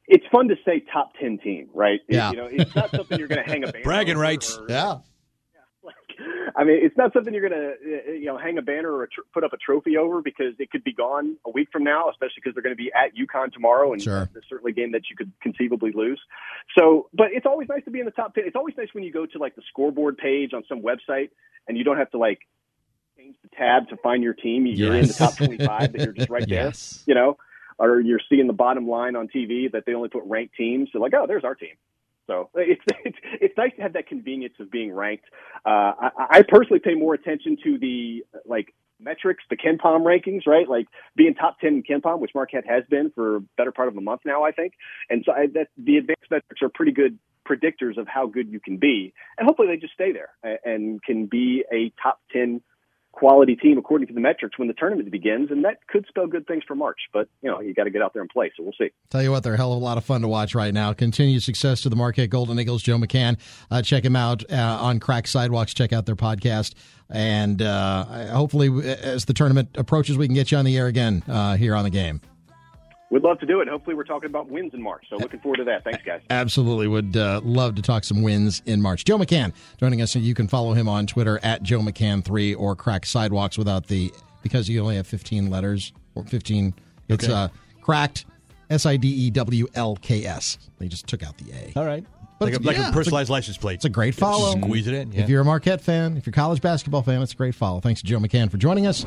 It's 0.09 0.25
fun 0.33 0.49
to 0.49 0.55
say 0.65 0.85
top 0.91 1.12
ten 1.21 1.38
team, 1.38 1.69
right? 1.75 2.00
Yeah. 2.09 2.31
you 2.31 2.37
know, 2.37 2.49
it's 2.50 2.75
not 2.75 2.91
something 2.91 3.19
you're 3.19 3.29
going 3.29 3.45
to 3.45 3.50
hang 3.50 3.65
a 3.65 3.67
banner 3.73 3.85
bragging 3.85 4.17
rights. 4.17 4.57
Or, 4.57 4.67
yeah. 4.69 4.99
I 6.55 6.65
mean, 6.65 6.79
it's 6.81 6.97
not 6.97 7.12
something 7.12 7.35
you're 7.35 7.49
going 7.49 7.61
to, 7.61 7.71
uh, 7.71 8.12
you 8.12 8.26
know, 8.26 8.38
hang 8.38 8.59
a 8.59 8.62
banner 8.62 8.93
or 8.93 9.07
tr- 9.07 9.23
put 9.35 9.43
up 9.43 9.53
a 9.53 9.57
trophy 9.57 9.97
over 9.97 10.23
because 10.23 10.55
it 10.59 10.71
could 10.71 10.85
be 10.85 10.93
gone 10.93 11.37
a 11.45 11.50
week 11.50 11.69
from 11.73 11.83
now, 11.83 12.09
especially 12.11 12.37
because 12.37 12.55
they're 12.55 12.62
going 12.62 12.76
to 12.76 12.83
be 12.83 12.93
at 12.93 13.17
UConn 13.17 13.53
tomorrow, 13.53 13.93
and 13.93 14.03
sure. 14.03 14.29
it's 14.35 14.49
certainly 14.49 14.73
a 14.73 14.75
game 14.75 14.93
that 14.93 15.03
you 15.11 15.17
could 15.17 15.33
conceivably 15.43 15.93
lose. 15.93 16.21
So, 16.79 17.09
but 17.12 17.29
it's 17.33 17.47
always 17.47 17.69
nice 17.69 17.85
to 17.85 17.91
be 17.91 18.00
in 18.00 18.07
the 18.07 18.12
top 18.12 18.35
ten. 18.35 18.45
It's 18.47 18.57
always 18.57 18.76
nice 18.76 18.88
when 18.93 19.05
you 19.05 19.12
go 19.12 19.26
to 19.26 19.38
like 19.38 19.57
the 19.57 19.62
scoreboard 19.69 20.19
page 20.19 20.53
on 20.53 20.62
some 20.69 20.83
website 20.83 21.31
and 21.69 21.76
you 21.76 21.85
don't 21.85 21.97
have 21.97 22.11
to 22.11 22.19
like 22.19 22.41
change 23.17 23.37
the 23.43 23.49
tab 23.57 23.88
to 23.88 23.97
find 23.97 24.23
your 24.23 24.35
team. 24.35 24.67
You're 24.67 24.95
yes. 24.95 25.03
in 25.03 25.09
the 25.09 25.15
top 25.15 25.37
25, 25.37 25.93
but 25.93 26.00
you're 26.00 26.12
just 26.12 26.31
right 26.31 26.47
there. 26.49 26.67
Yes. 26.67 27.03
You 27.07 27.15
know, 27.15 27.37
or 27.79 28.00
you're 28.00 28.21
seeing 28.29 28.47
the 28.47 28.53
bottom 28.53 28.88
line 28.88 29.17
on 29.17 29.29
TV 29.29 29.71
that 29.73 29.85
they 29.87 29.95
only 29.95 30.09
put 30.09 30.23
ranked 30.25 30.55
teams. 30.57 30.88
So 30.93 30.99
like, 30.99 31.12
oh, 31.15 31.26
there's 31.26 31.45
our 31.45 31.55
team. 31.55 31.75
So 32.26 32.50
it's, 32.54 32.83
it's 33.04 33.18
it's 33.40 33.56
nice 33.56 33.73
to 33.76 33.83
have 33.83 33.92
that 33.95 34.06
convenience 34.06 34.54
of 34.61 34.71
being 34.71 34.92
ranked. 34.92 35.26
Uh, 35.64 35.92
I, 35.99 36.11
I 36.30 36.42
personally 36.49 36.80
pay 36.80 36.95
more 36.95 37.14
attention 37.14 37.56
to 37.64 37.78
the 37.78 38.25
like 38.45 38.75
metrics, 38.99 39.45
the 39.50 39.56
KenPom 39.56 40.02
rankings, 40.04 40.47
right? 40.47 40.68
Like 40.68 40.87
being 41.16 41.35
top 41.35 41.59
ten 41.61 41.75
in 41.75 41.83
KenPom, 41.83 42.18
which 42.18 42.33
Marquette 42.35 42.66
has 42.66 42.85
been 42.88 43.11
for 43.14 43.37
a 43.37 43.40
better 43.56 43.73
part 43.73 43.88
of 43.88 43.97
a 43.97 44.00
month 44.00 44.23
now, 44.25 44.45
I 44.45 44.52
think. 44.52 44.73
And 45.11 45.23
so 45.25 45.33
I, 45.33 45.47
that 45.54 45.68
the 45.76 45.99
advanced 45.99 46.30
metrics 46.30 46.62
are 46.62 46.68
pretty 46.68 46.92
good 46.92 47.18
predictors 47.49 47.97
of 47.97 48.09
how 48.09 48.26
good 48.26 48.50
you 48.50 48.59
can 48.59 48.76
be, 48.76 49.12
and 49.38 49.47
hopefully 49.47 49.68
they 49.68 49.76
just 49.76 49.95
stay 49.95 50.12
there 50.12 50.30
and 50.64 51.02
can 51.02 51.26
be 51.26 51.64
a 51.73 51.92
top 52.02 52.21
ten 52.33 52.61
quality 53.16 53.56
team 53.56 53.78
according 53.78 54.06
to 54.06 54.12
the 54.12 54.20
metrics 54.20 54.58
when 54.58 54.68
the 54.68 54.75
tournament 54.75 55.11
begins, 55.11 55.50
and 55.50 55.64
that 55.64 55.87
could 55.88 56.04
spell 56.06 56.26
good 56.26 56.46
things 56.46 56.62
for 56.68 56.75
March. 56.75 57.00
But 57.14 57.28
you 57.42 57.50
know, 57.50 57.61
you 57.61 57.73
got 57.73 57.85
to 57.85 57.90
get 57.90 58.02
out 58.02 58.12
there 58.12 58.20
and 58.20 58.30
play. 58.30 58.52
So 58.56 58.62
we'll 58.62 58.75
see. 58.78 58.90
Tell 59.08 59.23
you 59.23 59.30
what, 59.30 59.42
they're 59.42 59.54
a 59.54 59.56
hell 59.56 59.73
of 59.73 59.80
a 59.80 59.85
lot 59.85 59.96
of 59.96 60.04
fun 60.04 60.20
to 60.20 60.28
watch 60.28 60.54
right 60.54 60.73
now. 60.73 60.92
Continued 60.92 61.42
success 61.42 61.80
to 61.82 61.88
the 61.88 61.96
Marquette 61.96 62.28
Golden 62.28 62.61
Eagles. 62.61 62.82
Joe 62.82 62.99
McCann, 62.99 63.38
uh, 63.70 63.80
check 63.80 64.04
him 64.04 64.16
out 64.16 64.44
uh, 64.52 64.78
on 64.80 65.00
Crack 65.00 65.26
Sidewalks. 65.26 65.73
Check 65.73 65.94
out 65.94 66.04
their 66.04 66.14
podcast, 66.14 66.75
and 67.08 67.62
uh, 67.62 68.04
hopefully, 68.32 68.68
as 68.87 69.25
the 69.25 69.35
tournament 69.35 69.70
approaches, 69.76 70.18
we 70.18 70.26
can 70.26 70.35
get 70.35 70.52
you 70.52 70.58
on 70.58 70.66
the 70.66 70.76
air 70.76 70.87
again 70.87 71.23
uh, 71.26 71.56
here 71.56 71.75
on 71.75 71.85
the 71.85 71.90
game. 71.90 72.20
We'd 73.11 73.23
love 73.23 73.39
to 73.39 73.47
do 73.47 73.61
it. 73.61 73.69
Hopefully, 73.69 73.95
we're 73.95 74.05
talking 74.05 74.29
about 74.29 74.49
wins 74.49 74.75
in 74.75 74.83
March. 74.83 75.07
So, 75.09 75.17
looking 75.17 75.39
forward 75.41 75.59
to 75.59 75.65
that. 75.65 75.85
Thanks, 75.85 76.03
guys. 76.05 76.23
Absolutely. 76.31 76.89
Would 76.89 77.17
uh, 77.17 77.41
love 77.45 77.77
to 77.77 77.83
talk 77.83 78.03
some 78.03 78.23
wins 78.23 78.63
in 78.67 78.83
March. 78.83 79.05
Joe 79.05 79.17
McCann 79.17 79.53
joining 79.79 80.03
us. 80.03 80.17
You 80.17 80.35
can 80.35 80.49
follow 80.49 80.73
him 80.73 80.89
on 80.89 81.07
Twitter 81.07 81.39
at 81.43 81.63
Joe 81.63 81.81
McCann3 81.81 82.59
or 82.59 82.75
Crack 82.75 83.07
Sidewalks 83.07 83.57
without 83.57 83.87
the, 83.87 84.13
because 84.43 84.69
you 84.69 84.81
only 84.81 84.97
have 84.97 85.07
15 85.07 85.51
letters 85.51 85.93
or 86.17 86.25
15. 86.25 86.75
It's 87.09 87.25
okay. 87.25 87.33
uh, 87.33 87.49
cracked, 87.81 88.25
S 88.71 88.87
I 88.87 88.97
D 88.97 89.09
E 89.09 89.31
W 89.31 89.67
L 89.75 89.97
K 89.97 90.25
S. 90.27 90.59
They 90.79 90.89
just 90.89 91.07
took 91.07 91.23
out 91.23 91.39
the 91.39 91.53
A. 91.53 91.73
All 91.79 91.87
right. 91.87 92.05
But 92.38 92.52
like, 92.52 92.61
a, 92.61 92.62
like 92.62 92.76
yeah, 92.76 92.90
a 92.90 92.93
personalized 92.93 93.31
a, 93.31 93.33
license 93.33 93.57
plate. 93.57 93.76
It's 93.76 93.87
a 93.87 93.90
great 93.90 94.14
follow. 94.14 94.59
Squeeze 94.61 94.87
it 94.87 94.95
in. 94.95 95.12
Yeah. 95.12 95.23
If 95.23 95.31
you're 95.31 95.40
a 95.40 95.45
Marquette 95.45 95.81
fan, 95.81 96.16
if 96.16 96.26
you're 96.26 96.33
a 96.33 96.35
college 96.35 96.61
basketball 96.61 97.02
fan, 97.02 97.23
it's 97.23 97.33
a 97.33 97.37
great 97.37 97.55
follow. 97.55 97.81
Thanks 97.81 98.02
to 98.02 98.07
Joe 98.07 98.19
McCann 98.19 98.50
for 98.50 98.59
joining 98.59 98.87
us. 98.87 99.07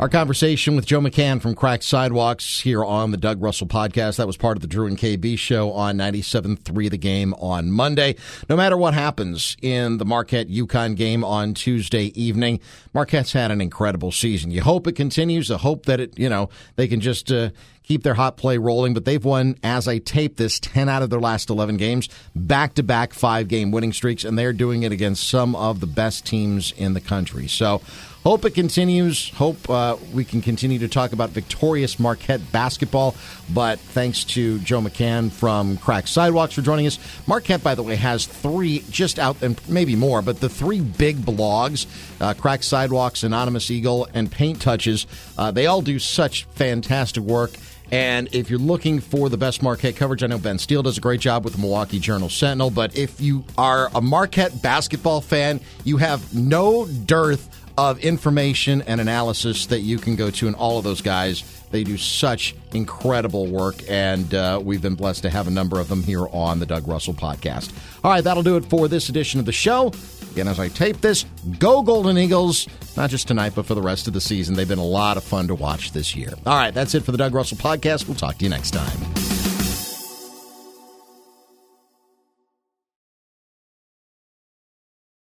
Our 0.00 0.08
conversation 0.08 0.74
with 0.74 0.86
Joe 0.86 0.98
McCann 0.98 1.40
from 1.40 1.54
Cracked 1.54 1.84
Sidewalks 1.84 2.58
here 2.58 2.84
on 2.84 3.12
the 3.12 3.16
Doug 3.16 3.40
Russell 3.40 3.68
podcast. 3.68 4.16
That 4.16 4.26
was 4.26 4.36
part 4.36 4.56
of 4.56 4.60
the 4.60 4.66
Drew 4.66 4.86
and 4.86 4.98
KB 4.98 5.38
show 5.38 5.70
on 5.70 5.96
97.3 5.96 6.90
The 6.90 6.98
Game 6.98 7.32
on 7.34 7.70
Monday. 7.70 8.16
No 8.48 8.56
matter 8.56 8.76
what 8.76 8.92
happens 8.92 9.56
in 9.62 9.98
the 9.98 10.04
Marquette 10.04 10.48
UConn 10.48 10.96
game 10.96 11.22
on 11.22 11.54
Tuesday 11.54 12.06
evening, 12.20 12.58
Marquette's 12.92 13.32
had 13.32 13.52
an 13.52 13.60
incredible 13.60 14.10
season. 14.10 14.50
You 14.50 14.62
hope 14.62 14.88
it 14.88 14.96
continues. 14.96 15.48
I 15.48 15.58
hope 15.58 15.86
that 15.86 16.00
it, 16.00 16.18
you 16.18 16.28
know, 16.28 16.48
they 16.74 16.88
can 16.88 17.00
just 17.00 17.30
uh, 17.30 17.50
keep 17.84 18.02
their 18.02 18.14
hot 18.14 18.36
play 18.36 18.58
rolling. 18.58 18.94
But 18.94 19.04
they've 19.04 19.24
won, 19.24 19.56
as 19.62 19.86
I 19.86 19.98
tape 19.98 20.36
this, 20.36 20.58
10 20.58 20.88
out 20.88 21.02
of 21.02 21.10
their 21.10 21.20
last 21.20 21.50
11 21.50 21.76
games, 21.76 22.08
back 22.34 22.74
to 22.74 22.82
back 22.82 23.14
five 23.14 23.48
game 23.48 23.70
winning 23.70 23.92
streaks, 23.92 24.24
and 24.24 24.38
they're 24.38 24.52
doing 24.52 24.82
it 24.82 24.92
against 24.92 25.28
some 25.28 25.54
of 25.54 25.80
the 25.80 25.86
best 25.86 26.26
teams 26.26 26.72
in 26.72 26.94
the 26.94 27.00
country. 27.00 27.46
So, 27.46 27.80
Hope 28.24 28.46
it 28.46 28.54
continues. 28.54 29.28
Hope 29.34 29.68
uh, 29.68 29.98
we 30.14 30.24
can 30.24 30.40
continue 30.40 30.78
to 30.78 30.88
talk 30.88 31.12
about 31.12 31.28
victorious 31.28 31.98
Marquette 31.98 32.40
basketball. 32.52 33.14
But 33.52 33.78
thanks 33.78 34.24
to 34.24 34.58
Joe 34.60 34.80
McCann 34.80 35.30
from 35.30 35.76
Crack 35.76 36.08
Sidewalks 36.08 36.54
for 36.54 36.62
joining 36.62 36.86
us. 36.86 36.98
Marquette, 37.26 37.62
by 37.62 37.74
the 37.74 37.82
way, 37.82 37.96
has 37.96 38.24
three 38.24 38.82
just 38.88 39.18
out, 39.18 39.42
and 39.42 39.60
maybe 39.68 39.94
more, 39.94 40.22
but 40.22 40.40
the 40.40 40.48
three 40.48 40.80
big 40.80 41.18
blogs 41.18 41.86
uh, 42.18 42.32
Crack 42.32 42.62
Sidewalks, 42.62 43.24
Anonymous 43.24 43.70
Eagle, 43.70 44.08
and 44.14 44.32
Paint 44.32 44.62
Touches. 44.62 45.06
Uh, 45.36 45.50
they 45.50 45.66
all 45.66 45.82
do 45.82 45.98
such 45.98 46.44
fantastic 46.44 47.22
work. 47.22 47.50
And 47.90 48.28
if 48.34 48.50
you're 48.50 48.58
looking 48.58 49.00
for 49.00 49.28
the 49.28 49.36
best 49.36 49.62
Marquette 49.62 49.96
coverage, 49.96 50.22
I 50.22 50.26
know 50.26 50.38
Ben 50.38 50.58
Steele 50.58 50.82
does 50.82 50.98
a 50.98 51.00
great 51.00 51.20
job 51.20 51.44
with 51.44 51.54
the 51.54 51.60
Milwaukee 51.60 51.98
Journal 51.98 52.28
Sentinel. 52.28 52.70
But 52.70 52.96
if 52.96 53.20
you 53.20 53.44
are 53.56 53.90
a 53.94 54.00
Marquette 54.00 54.62
basketball 54.62 55.20
fan, 55.20 55.60
you 55.84 55.98
have 55.98 56.34
no 56.34 56.86
dearth 56.86 57.63
of 57.76 57.98
information 58.00 58.82
and 58.82 59.00
analysis 59.00 59.66
that 59.66 59.80
you 59.80 59.98
can 59.98 60.16
go 60.16 60.30
to, 60.30 60.46
and 60.46 60.56
all 60.56 60.78
of 60.78 60.84
those 60.84 61.02
guys, 61.02 61.42
they 61.70 61.82
do 61.82 61.96
such 61.96 62.54
incredible 62.72 63.46
work, 63.46 63.76
and 63.88 64.32
uh, 64.34 64.60
we've 64.62 64.82
been 64.82 64.94
blessed 64.94 65.22
to 65.22 65.30
have 65.30 65.48
a 65.48 65.50
number 65.50 65.80
of 65.80 65.88
them 65.88 66.02
here 66.02 66.26
on 66.28 66.60
the 66.60 66.66
Doug 66.66 66.86
Russell 66.86 67.14
podcast. 67.14 67.72
All 68.04 68.10
right, 68.10 68.22
that'll 68.22 68.42
do 68.42 68.56
it 68.56 68.64
for 68.66 68.86
this 68.86 69.08
edition 69.08 69.40
of 69.40 69.46
the 69.46 69.52
show. 69.52 69.92
Again, 70.32 70.48
as 70.48 70.60
I 70.60 70.68
tape 70.68 71.00
this, 71.00 71.24
go 71.58 71.82
Golden 71.82 72.18
Eagles, 72.18 72.66
not 72.96 73.10
just 73.10 73.28
tonight, 73.28 73.52
but 73.54 73.66
for 73.66 73.74
the 73.74 73.82
rest 73.82 74.06
of 74.06 74.12
the 74.12 74.20
season. 74.20 74.54
They've 74.54 74.68
been 74.68 74.78
a 74.78 74.84
lot 74.84 75.16
of 75.16 75.24
fun 75.24 75.48
to 75.48 75.54
watch 75.54 75.92
this 75.92 76.14
year. 76.14 76.32
All 76.46 76.56
right, 76.56 76.74
that's 76.74 76.94
it 76.94 77.04
for 77.04 77.12
the 77.12 77.18
Doug 77.18 77.34
Russell 77.34 77.56
podcast. 77.56 78.06
We'll 78.06 78.16
talk 78.16 78.38
to 78.38 78.44
you 78.44 78.50
next 78.50 78.72
time. 78.72 79.33